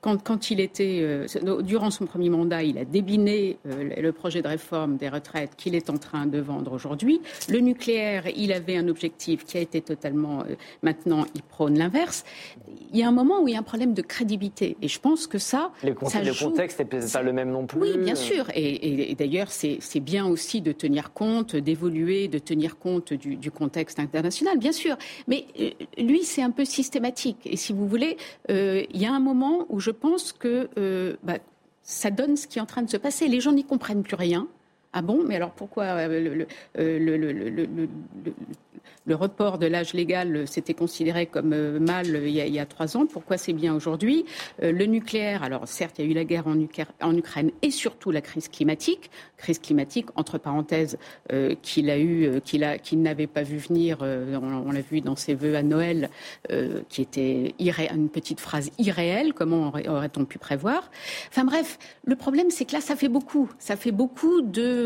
[0.02, 4.48] quand, il était, euh, durant son premier mandat, il a débiné euh, le projet de
[4.48, 7.22] réforme des retraites qu'il est en train de vendre aujourd'hui.
[7.50, 7.89] Le nucléaire,
[8.36, 10.44] il avait un objectif qui a été totalement.
[10.82, 12.24] maintenant, il prône l'inverse.
[12.92, 14.78] Il y a un moment où il y a un problème de crédibilité.
[14.82, 15.72] Et je pense que ça.
[15.84, 17.82] Le, contexte n'est pas le même non plus.
[17.82, 18.46] Oui, bien sûr.
[18.56, 24.00] Et, d'ailleurs, c'est bien aussi de tenir compte, d'évoluer, de tenir compte du, du, contexte
[24.00, 24.98] international, bien sûr.
[25.28, 25.46] Mais
[25.98, 27.38] lui, c'est un peu systématique.
[27.46, 28.18] Et si vous voulez,
[28.50, 31.38] il y a un moment où je pense que euh, bah,
[31.84, 33.28] ça donne ce qui est en train de se passer.
[33.28, 34.48] Les gens n'y comprennent plus rien.
[34.94, 35.24] Ah bon?
[35.26, 36.08] Mais alors pourquoi
[39.06, 42.66] le report de l'âge légal euh, s'était considéré comme euh, mal euh, il y a,
[42.66, 43.06] trois ans?
[43.08, 44.26] Pourquoi c'est bien aujourd'hui?
[44.62, 48.22] Le nucléaire, alors certes, il y a eu la guerre en, Ukraine et surtout la
[48.22, 49.10] crise climatique.
[49.38, 50.98] Crise climatique, entre parenthèses,
[51.62, 54.00] qu'il a eu, qu'il n'avait pas vu venir.
[54.02, 56.10] on, l'a vu dans ses vœux à Noël,
[56.90, 59.34] qui était une petite phrase irréelle.
[59.34, 60.92] Comment aurait-on pu prévoir?
[61.30, 63.50] Enfin bref, le problème, c'est que là, ça fait beaucoup.
[63.58, 64.79] Ça fait beaucoup de,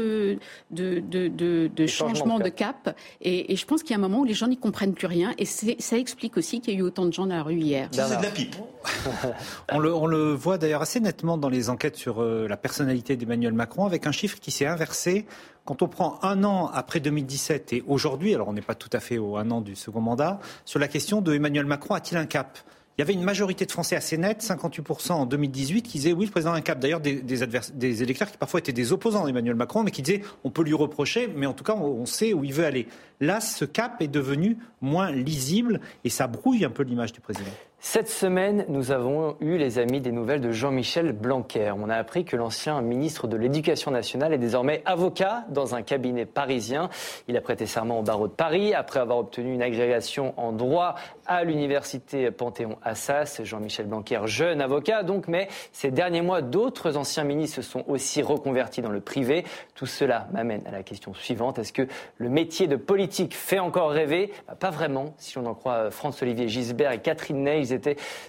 [0.71, 2.95] de, de, changements de cap.
[3.21, 5.07] Et, et je pense qu'il y a un moment où les gens n'y comprennent plus
[5.07, 5.33] rien.
[5.37, 7.89] Et ça explique aussi qu'il y a eu autant de gens dans la rue hier.
[7.91, 8.55] C'est de la pipe.
[9.71, 13.15] on, le, on, le, voit d'ailleurs assez nettement dans les enquêtes sur euh, la personnalité
[13.15, 15.25] d'Emmanuel Macron, avec un chiffre qui s'est inversé.
[15.65, 18.99] Quand on prend un an après 2017 et aujourd'hui, alors on n'est pas tout à
[18.99, 22.25] fait au un an du second mandat, sur la question de Emmanuel Macron a-t-il un
[22.25, 22.59] cap?
[22.97, 26.25] Il y avait une majorité de Français assez nette, 58% en 2018, qui disaient oui,
[26.25, 26.79] le président a un cap.
[26.79, 30.63] D'ailleurs, des, électeurs qui parfois étaient des opposants d'Emmanuel Macron, mais qui disaient on peut
[30.63, 32.87] lui reprocher, mais en tout cas, on sait où il veut aller.
[33.19, 37.49] Là, ce cap est devenu moins lisible et ça brouille un peu l'image du président.
[37.85, 41.73] Cette semaine, nous avons eu, les amis, des nouvelles de Jean-Michel Blanquer.
[41.77, 46.25] On a appris que l'ancien ministre de l'Éducation nationale est désormais avocat dans un cabinet
[46.25, 46.89] parisien.
[47.27, 50.95] Il a prêté serment au barreau de Paris après avoir obtenu une agrégation en droit
[51.25, 53.43] à l'université Panthéon-Assas.
[53.43, 58.21] Jean-Michel Blanquer, jeune avocat donc, mais ces derniers mois, d'autres anciens ministres se sont aussi
[58.21, 59.43] reconvertis dans le privé.
[59.75, 61.59] Tout cela m'amène à la question suivante.
[61.59, 64.31] Est-ce que le métier de politique fait encore rêver?
[64.47, 67.72] Bah, Pas vraiment, si l'on en croit François-Olivier Gisbert et Catherine Ney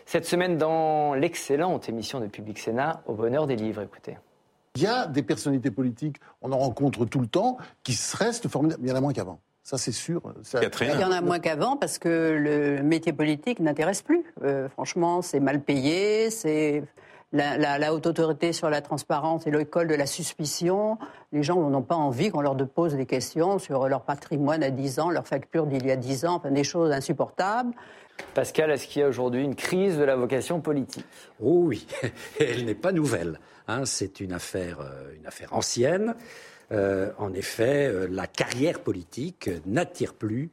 [0.06, 3.82] cette semaine dans l'excellente émission de Public Sénat au bonheur des livres.
[3.82, 4.16] Écoutez.
[4.76, 8.82] Il y a des personnalités politiques, on en rencontre tout le temps, qui restent formidables.
[8.84, 9.38] Il y en a moins qu'avant.
[9.62, 10.20] Ça, c'est sûr.
[10.82, 14.22] Il y en a moins qu'avant parce que le métier politique n'intéresse plus.
[14.42, 16.82] Euh, franchement, c'est mal payé, c'est
[17.34, 20.98] la, haute autorité sur la transparence et l'école de la suspicion.
[21.32, 25.00] Les gens n'ont pas envie qu'on leur pose des questions sur leur patrimoine à 10
[25.00, 27.74] ans, leur facture d'il y a 10 ans, enfin, des choses insupportables.
[28.34, 31.04] Pascal, est-ce qu'il y a aujourd'hui une crise de la vocation politique?
[31.40, 31.86] Oh oui,
[32.40, 33.38] elle n'est pas nouvelle.
[33.68, 33.84] Hein.
[33.84, 36.14] c'est une affaire, euh, une affaire ancienne.
[36.72, 40.50] Euh, en effet, euh, la carrière politique n'attire plus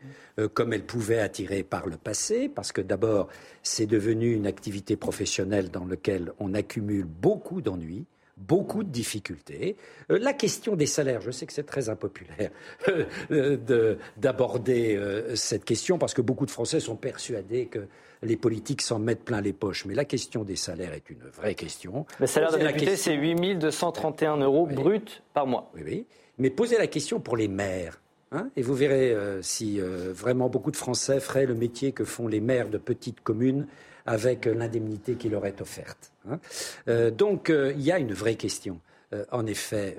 [0.54, 3.28] comme elle pouvait attirer par le passé, parce que d'abord,
[3.64, 8.06] c'est devenu une activité professionnelle dans laquelle on accumule beaucoup d'ennuis
[8.42, 9.78] beaucoup de difficultés.
[10.12, 12.52] Euh, la question des salaires, je sais que c'est très impopulaire
[13.32, 17.88] euh, d'aborder euh, cette question parce que beaucoup de Français sont persuadés que
[18.24, 19.86] les politiques s'en mettent plein les poches.
[19.86, 22.06] Mais la question des salaires est une vraie question.
[22.20, 25.72] Le salaire d'un député, c'est 8 231 euros bruts par mois.
[25.76, 26.06] Oui, oui.
[26.38, 28.00] Mais posez la question pour les maires.
[28.32, 32.40] Hein, et vous verrez si vraiment beaucoup de Français feraient le métier que font les
[32.40, 33.68] maires de petites communes
[34.06, 36.11] avec l'indemnité qui leur est offerte.
[36.30, 36.40] Hein.
[36.88, 38.80] Euh, donc euh, il y a une vraie question,
[39.14, 39.98] euh, en effet,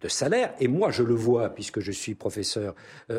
[0.00, 0.52] de, salaire.
[0.60, 2.74] Et moi, je le vois, puisque je suis professeur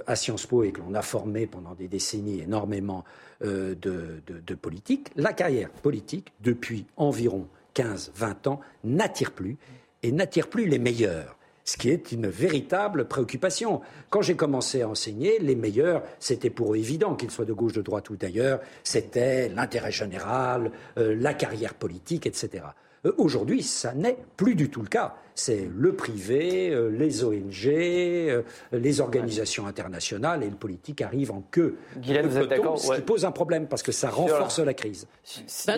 [0.06, 3.04] à Sciences Po et que l'on a formé pendant des décennies énormément
[3.42, 5.10] de, de politique.
[5.16, 9.58] La carrière politique, depuis environ 15-20 ans, n'attire plus
[10.04, 11.38] et n'attire plus les meilleurs
[11.72, 13.80] ce qui est une véritable préoccupation.
[14.10, 17.72] Quand j'ai commencé à enseigner, les meilleurs, c'était pour eux évident, qu'ils soient de gauche,
[17.72, 22.66] de droite ou d'ailleurs, c'était l'intérêt général, euh, la carrière politique, etc.
[23.06, 25.16] Euh, aujourd'hui, ça n'est plus du tout le cas.
[25.34, 31.42] C'est le privé, euh, les ONG, euh, les organisations internationales et le politique arrive en
[31.52, 31.78] queue.
[31.98, 35.08] Guylaine, vous êtes d'accord Ce qui pose un problème parce que ça renforce la crise.
[35.66, 35.78] Bah,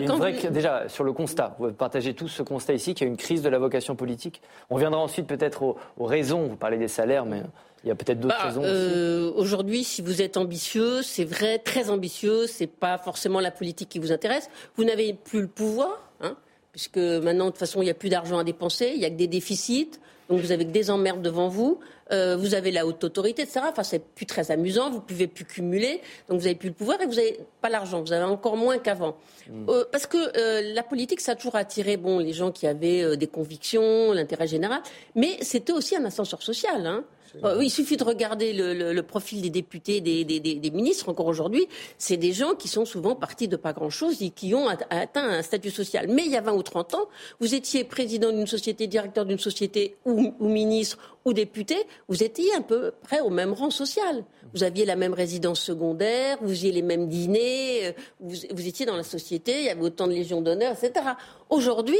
[0.50, 3.42] déjà, sur le constat, vous partagez tous ce constat ici qu'il y a une crise
[3.42, 4.42] de la vocation politique.
[4.68, 6.48] On viendra ensuite peut-être aux, raisons.
[6.48, 7.42] Vous parlez des salaires, mais
[7.84, 9.32] il y a peut-être d'autres bah, raisons.
[9.36, 13.98] Aujourd'hui, si vous êtes ambitieux, c'est vrai, très ambitieux, c'est pas forcément la politique qui
[13.98, 14.50] vous intéresse.
[14.76, 16.02] Vous n'avez plus le pouvoir.
[16.20, 16.36] Hein
[16.74, 19.10] puisque maintenant, de toute façon, il n'y a plus d'argent à dépenser, il n'y a
[19.10, 19.92] que des déficits,
[20.28, 21.78] donc vous avez que des emmerdes devant vous,
[22.10, 23.60] euh, vous avez la haute autorité, etc.
[23.68, 26.74] Enfin, c'est plus très amusant, vous ne pouvez plus cumuler, donc vous n'avez plus le
[26.74, 29.14] pouvoir et vous n'avez pas l'argent, vous avez encore moins qu'avant.
[29.48, 29.68] Hmm.
[29.68, 33.16] Euh, parce que euh, la politique, ça a toujours attiré bon, les gens qui avaient
[33.16, 34.82] des convictions, l'intérêt général,
[35.14, 36.84] mais c'était aussi un ascenseur social.
[36.84, 37.04] Hein.
[37.42, 41.66] Euh, il suffit de regarder le, profil des députés, des, ministres encore aujourd'hui.
[41.98, 45.42] C'est des gens qui sont souvent partis de pas grand-chose et qui ont atteint un
[45.42, 46.06] statut social.
[46.08, 47.08] Mais il y a 20 ou 30 ans,
[47.40, 51.76] vous étiez président d'une société, directeur d'une société ou, ministre ou député,
[52.08, 54.24] vous étiez un peu près au même rang social.
[54.52, 58.84] Vous aviez la même résidence secondaire, vous aviez les mêmes dîners, euh, vous, vous étiez
[58.86, 61.06] dans la société, il y avait autant de légions d'honneur, etc.
[61.48, 61.98] Aujourd'hui,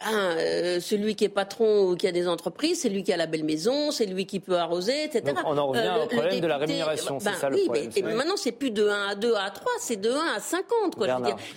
[0.00, 3.16] Hein, euh, celui qui est patron ou qui a des entreprises, c'est lui qui a
[3.16, 5.22] la belle maison, c'est lui qui peut arroser, etc.
[5.24, 7.64] Donc on en revient euh, au problème de la rémunération, c'est ben ça le oui,
[7.64, 7.90] problème.
[7.94, 10.96] Mais, maintenant, c'est plus de 1 à 2 à 3, c'est de 1 à 50.
[10.96, 11.06] Quoi,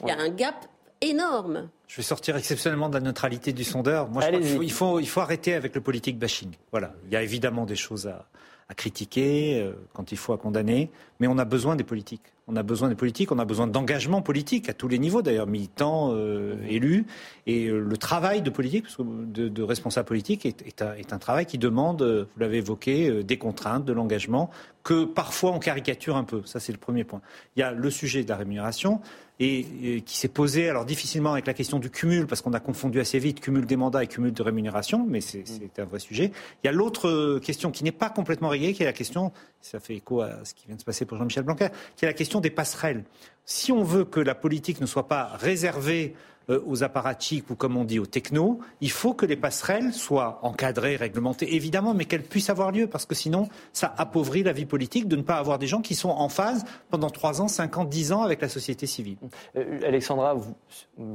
[0.03, 0.67] il y a un gap
[1.01, 1.69] énorme.
[1.88, 4.07] Je vais sortir exceptionnellement de la neutralité du sondeur.
[4.09, 6.51] Moi, je crois qu'il faut, il faut, il faut arrêter avec le politique bashing.
[6.71, 6.93] Voilà.
[7.07, 8.27] Il y a évidemment des choses à,
[8.69, 12.33] à critiquer, euh, quand il faut à condamner, mais on a besoin des politiques.
[12.47, 15.47] On a besoin des politiques, on a besoin d'engagement politique à tous les niveaux, d'ailleurs,
[15.47, 17.05] militants, euh, élus.
[17.45, 21.17] Et euh, le travail de politique, de, de responsable politique, est, est, un, est, un,
[21.19, 24.49] travail qui demande, vous l'avez évoqué, des contraintes, de l'engagement,
[24.83, 26.41] que parfois on caricature un peu.
[26.45, 27.21] Ça, c'est le premier point.
[27.57, 29.01] Il y a le sujet de la rémunération,
[29.39, 32.99] et, qui s'est posé alors difficilement avec la question du cumul, parce qu'on a confondu
[32.99, 36.31] assez vite cumul des mandats et cumul de rémunération, mais c'est un vrai sujet.
[36.63, 39.31] Il y a l'autre question qui n'est pas complètement réglée, qui est la question,
[39.61, 42.07] ça fait écho à ce qui vient de se passer pour Jean-Michel Blanquer, qui est
[42.07, 43.03] la question des passerelles.
[43.45, 46.15] Si on veut que la politique ne soit pas réservée
[46.49, 50.39] euh, aux apparatchiks ou comme on dit aux technos, il faut que les passerelles soient
[50.43, 54.65] encadrées, réglementées, évidemment, mais qu'elles puissent avoir lieu, parce que sinon, ça appauvrit la vie
[54.65, 57.77] politique de ne pas avoir des gens qui sont en phase pendant 3 ans, 5
[57.79, 59.17] ans, 10 ans avec la société civile.
[59.57, 60.38] Euh, Alexandra,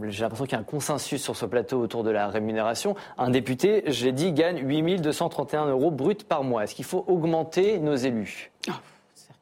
[0.02, 2.94] j'ai l'impression qu'il y a un consensus sur ce plateau autour de la rémunération.
[3.16, 6.64] Un député, j'ai dit, gagne 8 231 euros bruts par mois.
[6.64, 8.52] Est-ce qu'il faut augmenter nos élus?
[8.68, 8.72] Oh,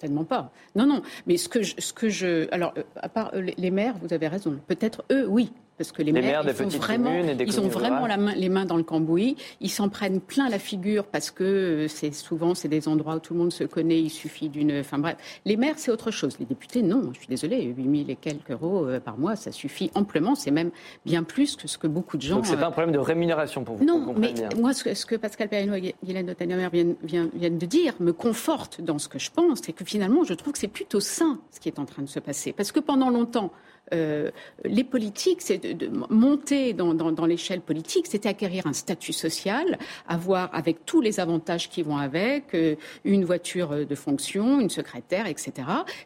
[0.00, 0.50] Certainement pas.
[0.76, 1.02] Non, non.
[1.26, 4.28] Mais ce que je, ce que je alors, euh, à part les maires, vous avez
[4.28, 4.58] raison.
[4.66, 8.50] Peut-être eux, oui parce que les, maires, ils, vraiment, ils ont vraiment la main, les
[8.50, 9.36] mains dans le cambouis.
[9.62, 13.18] Ils s'en prennent plein la figure parce que euh, c'est souvent c'est des endroits où
[13.18, 13.98] tout le monde se connaît.
[13.98, 14.80] Il suffit d'une.
[14.80, 15.16] Enfin bref,
[15.46, 16.38] les maires c'est autre chose.
[16.38, 17.12] Les députés non.
[17.14, 20.34] Je suis désolée, 8 000 et quelques euros euh, par mois, ça suffit amplement.
[20.34, 20.70] C'est même
[21.06, 22.36] bien plus que ce que beaucoup de gens.
[22.36, 23.84] Donc c'est pas un problème de rémunération pour vous.
[23.86, 27.66] Non, mais moi ce que, ce que Pascal Perrineau et Guylaine Notaniamer viennent, viennent de
[27.66, 30.68] dire me conforte dans ce que je pense, c'est que finalement je trouve que c'est
[30.68, 33.50] plutôt sain ce qui est en train de se passer, parce que pendant longtemps
[33.92, 34.30] euh,
[34.64, 39.78] les politiques, c'est de, monter dans, dans, l'échelle politique, c'était acquérir un statut social,
[40.08, 45.26] avoir avec tous les avantages qui vont avec, euh, une voiture de fonction, une secrétaire,
[45.26, 45.52] etc.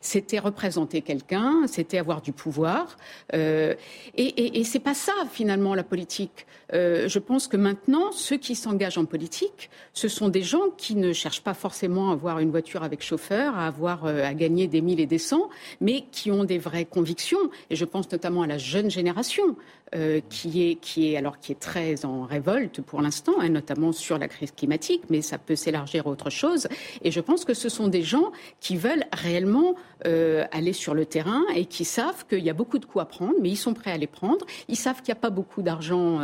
[0.00, 2.96] C'était représenter quelqu'un, c'était avoir du pouvoir.
[3.34, 3.74] Euh,
[4.16, 6.46] et, et, et c'est pas ça finalement la politique.
[6.74, 10.94] Euh, je pense que maintenant, ceux qui s'engagent en politique, ce sont des gens qui
[10.96, 14.80] ne cherchent pas forcément à avoir une voiture avec chauffeur, à avoir à gagner des
[14.80, 15.48] mille et des cents,
[15.80, 17.38] mais qui ont des vraies convictions
[17.70, 19.56] et je pense notamment à la jeune génération
[19.94, 23.92] euh, qui, est, qui, est, alors, qui est très en révolte pour l'instant, hein, notamment
[23.92, 26.68] sur la crise climatique, mais ça peut s'élargir à autre chose.
[27.02, 31.06] Et je pense que ce sont des gens qui veulent réellement euh, aller sur le
[31.06, 33.74] terrain et qui savent qu'il y a beaucoup de coups à prendre, mais ils sont
[33.74, 34.44] prêts à les prendre.
[34.68, 36.20] Ils savent qu'il n'y a pas beaucoup d'argent.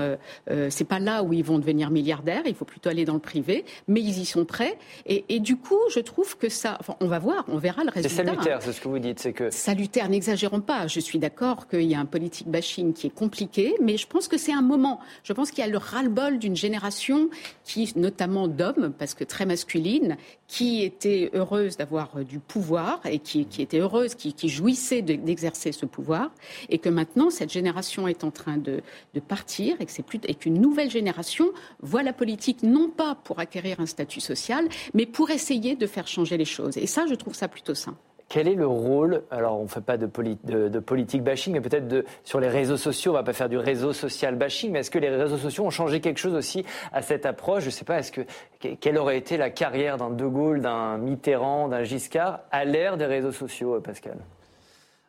[0.51, 2.43] Euh, c'est pas là où ils vont devenir milliardaires.
[2.47, 4.79] Il faut plutôt aller dans le privé, mais ils y sont prêts.
[5.07, 6.77] Et, et du coup, je trouve que ça.
[6.81, 8.09] Enfin, on va voir, on verra le résultat.
[8.09, 10.09] C'est salutaire, c'est ce que vous dites, c'est que salutaire.
[10.09, 10.87] N'exagérons pas.
[10.87, 13.41] Je suis d'accord qu'il y a un politique bashing qui est compliqué
[13.81, 15.01] mais je pense que c'est un moment.
[15.23, 17.29] Je pense qu'il y a le ras-le-bol d'une génération
[17.65, 20.17] qui, notamment d'hommes, parce que très masculine,
[20.47, 25.87] qui était heureuse d'avoir euh, du pouvoir et qui, était heureuse, qui, jouissait d'exercer ce
[25.87, 26.31] pouvoir,
[26.69, 28.83] et que maintenant cette génération est en train de,
[29.29, 31.51] partir et que c'est plus et qu'une nouvelle génération
[31.81, 36.07] voit la politique non pas pour acquérir un statut social, mais pour essayer de faire
[36.07, 36.77] changer les choses.
[36.77, 37.97] Et ça, je trouve ça plutôt sain.
[38.31, 42.05] Quel est le rôle, alors on ne fait pas de, de, politique bashing, mais peut-être
[42.23, 44.91] sur les réseaux sociaux, on ne va pas faire du réseau social bashing, mais est-ce
[44.93, 47.65] que les réseaux sociaux ont changé quelque chose aussi à cette approche?
[47.65, 48.21] Je ne sais pas, est-ce que,
[48.61, 53.07] quelle aurait été la carrière d'un De Gaulle, d'un Mitterrand, d'un Giscard à l'ère des
[53.07, 54.19] réseaux sociaux, euh, Pascal?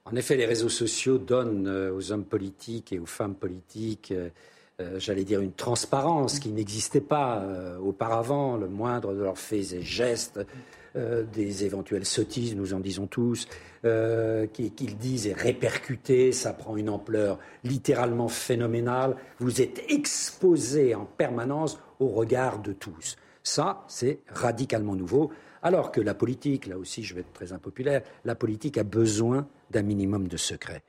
[0.05, 4.12] En effet, les réseaux sociaux donnent euh, aux hommes politiques et aux femmes politiques
[4.82, 7.45] euh, j'allais dire, une transparence qui n'existait pas
[7.82, 10.39] auparavant, le moindre de leurs faits et gestes
[10.97, 13.47] euh, des éventuelles sottises, nous en disons tous,
[13.86, 19.15] euh, qu'ils disent est répercuté, ça prend une ampleur littéralement phénoménale.
[19.39, 23.15] Vous êtes exposé en permanence au regard de tous.
[23.41, 25.32] Ça, c'est radicalement nouveau.
[25.63, 29.47] Alors que la politique, là aussi je vais être très impopulaire, la politique a besoin
[29.69, 30.84] d'un minimum de secret.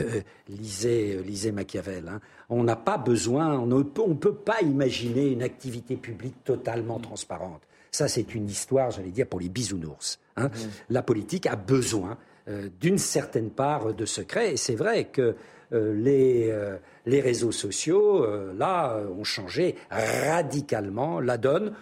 [0.00, 2.08] Euh, lisez, lisez, Machiavel.
[2.08, 2.20] Hein.
[2.48, 3.82] On n'a pas besoin, on ne
[4.14, 7.62] peut pas imaginer une activité publique totalement transparente.
[7.90, 10.18] Ça, c'est une histoire, j'allais dire, pour les bisounours.
[10.36, 10.48] Hein.
[10.48, 10.58] Mmh.
[10.90, 12.18] La politique a besoin
[12.48, 14.52] euh, d'une certaine part de secret.
[14.52, 15.34] Et c'est vrai que
[15.72, 18.24] euh, les, euh, les, réseaux sociaux,
[18.56, 21.72] là, ont changé radicalement la donne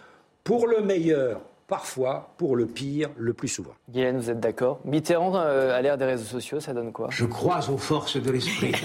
[0.42, 3.74] pour le meilleur parfois pour le pire, le plus souvent.
[3.90, 7.08] Guylaine, vous êtes d'accord Mitterrand à l'ère des réseaux sociaux, ça donne quoi?
[7.10, 8.72] Je crois aux forces de l'esprit.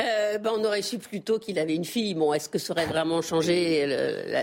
[0.00, 2.14] Euh, ben, on aurait su plutôt qu'il avait une fille.
[2.14, 3.84] Bon, est-ce que ça aurait vraiment changé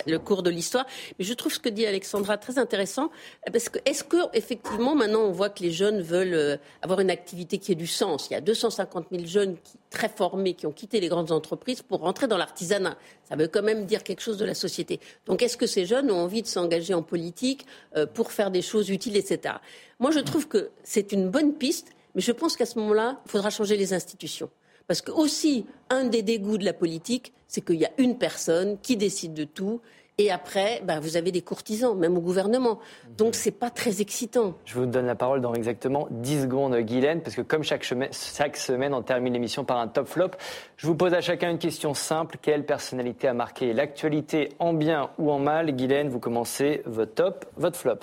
[0.05, 0.85] le, cours de l'histoire?
[1.17, 3.09] Mais je trouve ce que dit Alexandra très intéressant,
[3.51, 7.09] parce que est-ce que effectivement maintenant on voit que les jeunes veulent euh, avoir une
[7.09, 8.27] activité qui ait du sens?
[8.29, 11.81] Il y a 250 000 jeunes qui, très formés qui ont quitté les grandes entreprises
[11.81, 12.97] pour rentrer dans l'artisanat.
[13.27, 14.99] Ça veut quand même dire quelque chose de la société.
[15.25, 17.65] Donc, est-ce que ces jeunes ont envie de s'engager en politique
[17.95, 19.55] euh, pour faire des choses utiles, etc.
[19.99, 23.31] Moi, je trouve que c'est une bonne piste, mais je pense qu'à ce moment-là, il
[23.31, 24.49] faudra changer les institutions.
[24.87, 28.77] Parce que aussi, un des dégoûts de la politique, c'est qu'il y a une personne
[28.79, 29.81] qui décide de tout
[30.19, 32.79] et après, bah, vous avez des courtisans, même au gouvernement.
[33.17, 34.55] Donc, c'est pas très excitant.
[34.65, 38.09] Je vous donne la parole dans exactement 10 secondes, Guylaine, parce que comme chaque, semaine,
[38.11, 40.31] chaque semaine, on termine l'émission par un top flop.
[40.77, 42.37] Je vous pose à chacun une question simple.
[42.41, 45.71] Quelle personnalité a marqué l'actualité en bien ou en mal?
[45.75, 47.99] Guylaine, vous commencez votre top, votre flop.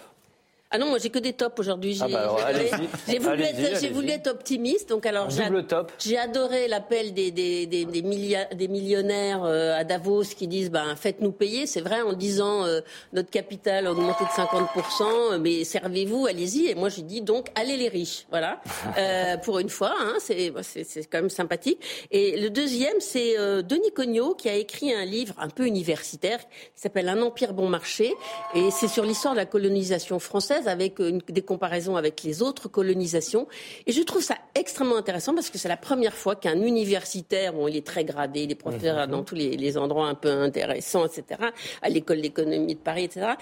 [0.74, 1.96] Ah non, moi j'ai que des tops aujourd'hui.
[2.00, 2.36] Ah bah
[3.06, 4.88] J'ai voulu, être, voulu être optimiste.
[4.88, 5.28] Donc alors.
[6.00, 11.30] J'ai adoré l'appel des, des, des, des, millionnaires euh, à Davos qui disent ben, faites-nous
[11.30, 11.68] payer.
[11.68, 12.80] C'est vrai en disant euh,
[13.12, 16.66] notre capital a augmenté de 50%, mais servez-vous, allez-y.
[16.66, 18.26] Et moi j'ai dit donc allez les riches.
[18.30, 18.60] Voilà.
[18.98, 20.52] euh, pour une fois, hein, c'est
[21.08, 21.78] quand même sympathique.
[22.10, 26.40] Et le deuxième, c'est euh, Denis Cognot qui a écrit un livre un peu universitaire
[26.40, 28.12] qui s'appelle Un empire bon marché.
[28.56, 32.68] Et c'est sur l'histoire de la colonisation française avec une, des comparaisons avec les autres
[32.68, 33.46] colonisations.
[33.86, 37.68] Et je trouve ça extrêmement intéressant parce que c'est la première fois qu'un universitaire, bon,
[37.68, 39.10] il est très gradé, il est professeur mhm.
[39.10, 41.40] dans tous les, les endroits un peu intéressants, etc.,
[41.82, 43.32] à l'école d'économie de Paris, etc.,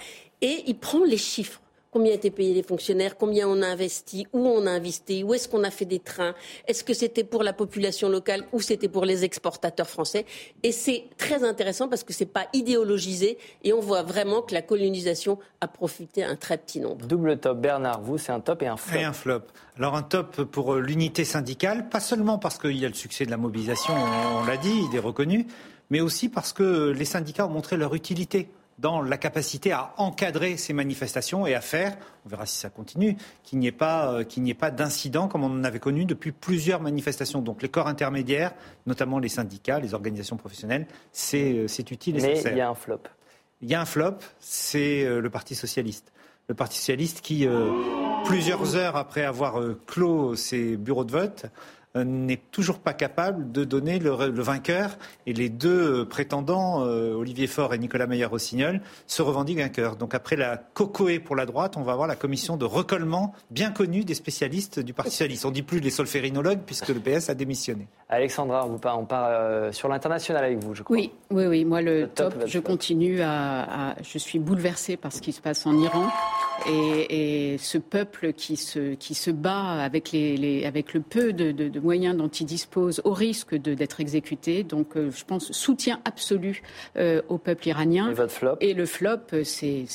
[0.41, 1.61] et il prend les chiffres
[1.93, 5.47] combien étaient payés les fonctionnaires, combien on a investi, où on a investi, où est-ce
[5.47, 6.33] qu'on a fait des trains,
[6.67, 10.25] est-ce que c'était pour la population locale ou c'était pour les exportateurs français?
[10.63, 14.63] Et c'est très intéressant parce que c'est pas idéologisé et on voit vraiment que la
[14.63, 17.05] colonisation a profité à un très petit nombre.
[17.05, 18.99] Double top, Bernard, vous c'est un top et un flop.
[18.99, 19.41] Et un flop.
[19.77, 23.25] Alors un top pour euh, l'unité syndicale, pas seulement parce qu'il y a le succès
[23.25, 23.93] de la mobilisation,
[24.41, 25.47] on l'a dit, il est reconnu,
[25.89, 28.49] mais aussi parce que les syndicats ont montré leur utilité
[28.79, 31.95] dans la capacité à encadrer ces manifestations et à faire,
[32.25, 35.63] on verra si ça continue, qu'il n'y ait pas, euh, pas d'incidents comme on en
[35.63, 37.41] avait connu depuis plusieurs manifestations.
[37.41, 38.53] Donc les corps intermédiaires,
[38.85, 42.75] notamment les syndicats, les organisations professionnelles, c'est, euh, utile et Mais il y a un
[42.75, 43.01] flop.
[43.61, 46.11] Il y a un flop, c'est euh, le Parti socialiste.
[46.49, 47.47] Le Parti socialiste qui,
[48.25, 51.49] plusieurs heures après avoir clos ses bureaux de vote, euh,
[51.95, 54.97] n'est toujours pas capable de donner le, vainqueur.
[55.27, 59.95] Et les deux euh, prétendants, euh, Olivier Faure et Nicolas Meyer-Rossignol, se revendiquent vainqueurs.
[59.95, 63.71] Donc après la cocoé pour la droite, on va avoir la commission de recollement bien
[63.71, 65.45] connue des spécialistes du Parti socialiste.
[65.45, 67.87] On dit plus les solférinologues puisque le PS a démissionné.
[68.09, 70.95] Alexandra, on part, sur l'international avec vous, je crois.
[70.95, 71.65] Oui, oui, oui.
[71.65, 75.77] Moi, le, top, je continue à, Je suis bouleversée par ce qui se passe en
[75.77, 76.07] Iran
[76.67, 81.79] et, ce peuple qui se, qui se bat avec, les, avec le peu de, de
[81.83, 84.63] moyens dont il dispose au risque d'être exécuté.
[84.63, 86.63] Donc, euh, je pense, soutien absolu
[86.97, 88.09] euh, au peuple iranien.
[88.09, 88.55] Et votre flop?
[88.61, 89.85] Et le flop, euh, c'est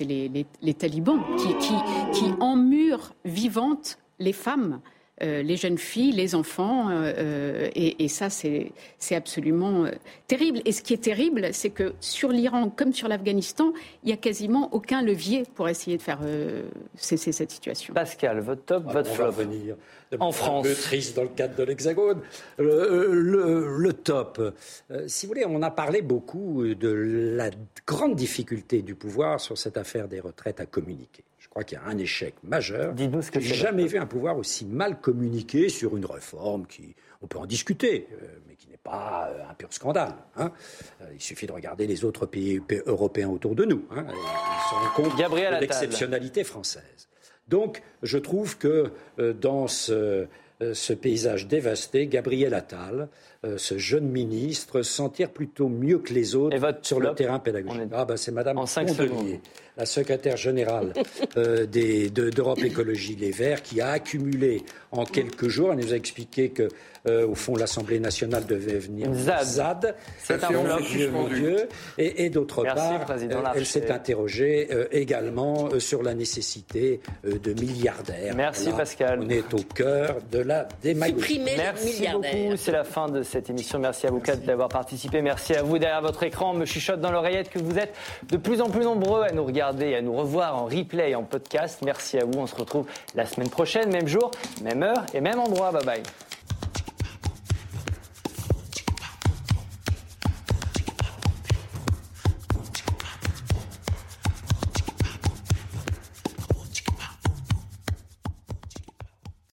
[0.00, 1.74] les, les, talibans qui, qui,
[2.12, 4.80] qui emmurent vivantes les femmes.
[5.24, 6.90] Les jeunes filles, les enfants,
[7.74, 8.72] et, et, ça, c'est
[9.10, 9.86] absolument
[10.26, 10.60] terrible.
[10.64, 13.72] Et ce qui est terrible, c'est que sur l'Iran, comme sur l'Afghanistan,
[14.02, 16.20] il n'y a quasiment aucun levier pour essayer de faire
[16.96, 17.94] cesser cette situation.
[17.94, 19.32] Pascal, votre top, votre flop
[20.20, 20.66] en France.
[20.66, 22.20] Un peu triste dans le cadre de l'Hexagone.
[22.58, 24.40] Le, top.
[24.90, 26.88] Euh, si vous voulez, on a parlé beaucoup de
[27.36, 27.50] la
[27.86, 31.24] grande difficulté du pouvoir sur cette affaire des retraites à communiquer.
[31.54, 32.94] Je crois qu'il y a un échec majeur.
[32.94, 36.96] Dites-nous ce que J'ai jamais vu un pouvoir aussi mal communiqué sur une réforme qui,
[37.22, 40.16] on peut en discuter, euh, mais qui n'est pas euh, un pur scandale.
[40.36, 40.50] Hein.
[41.12, 43.84] il suffit de regarder les autres pays européens autour de nous.
[43.92, 44.04] Hein.
[44.08, 47.08] Ils se rendent compte de l'exceptionnalité française.
[47.48, 50.26] Donc, je trouve que euh, dans ce,
[50.62, 53.08] euh, ce, paysage dévasté, Gabriel Attal,
[53.44, 57.82] euh, ce jeune ministre, sentir plutôt mieux que les autres sur le terrain pédagogique.
[57.92, 59.40] Ah, ben, c'est Madame Pondelier,
[59.76, 60.92] la secrétaire générale
[61.36, 66.68] d'Europe Écologie Les Verts, qui a accumulé en quelques jours, elle nous a expliqué que
[67.06, 69.44] euh, au fond, l'Assemblée nationale devait venir ZAD.
[69.44, 69.96] ZAD.
[70.18, 71.68] C'est un mon Dieu.
[71.98, 73.06] Et, d'autre part,
[73.54, 78.34] elle s'est interrogée euh, également euh, sur la nécessité de milliardaires.
[78.34, 79.20] Merci Pascal.
[79.22, 81.40] On est au cœur de la démagogie.
[81.40, 82.56] Merci beaucoup.
[82.56, 83.22] C'est la fin de
[83.78, 85.22] Merci à vous d'avoir participé.
[85.22, 86.54] Merci à vous derrière votre écran.
[86.54, 87.94] Me chuchote dans l'oreillette que vous êtes
[88.30, 91.22] de plus en plus nombreux à nous regarder à nous revoir en replay et en
[91.22, 91.80] podcast.
[91.84, 92.38] Merci à vous.
[92.38, 94.30] On se retrouve la semaine prochaine, même jour,
[94.62, 95.70] même heure et même endroit.
[95.72, 96.02] Bye bye.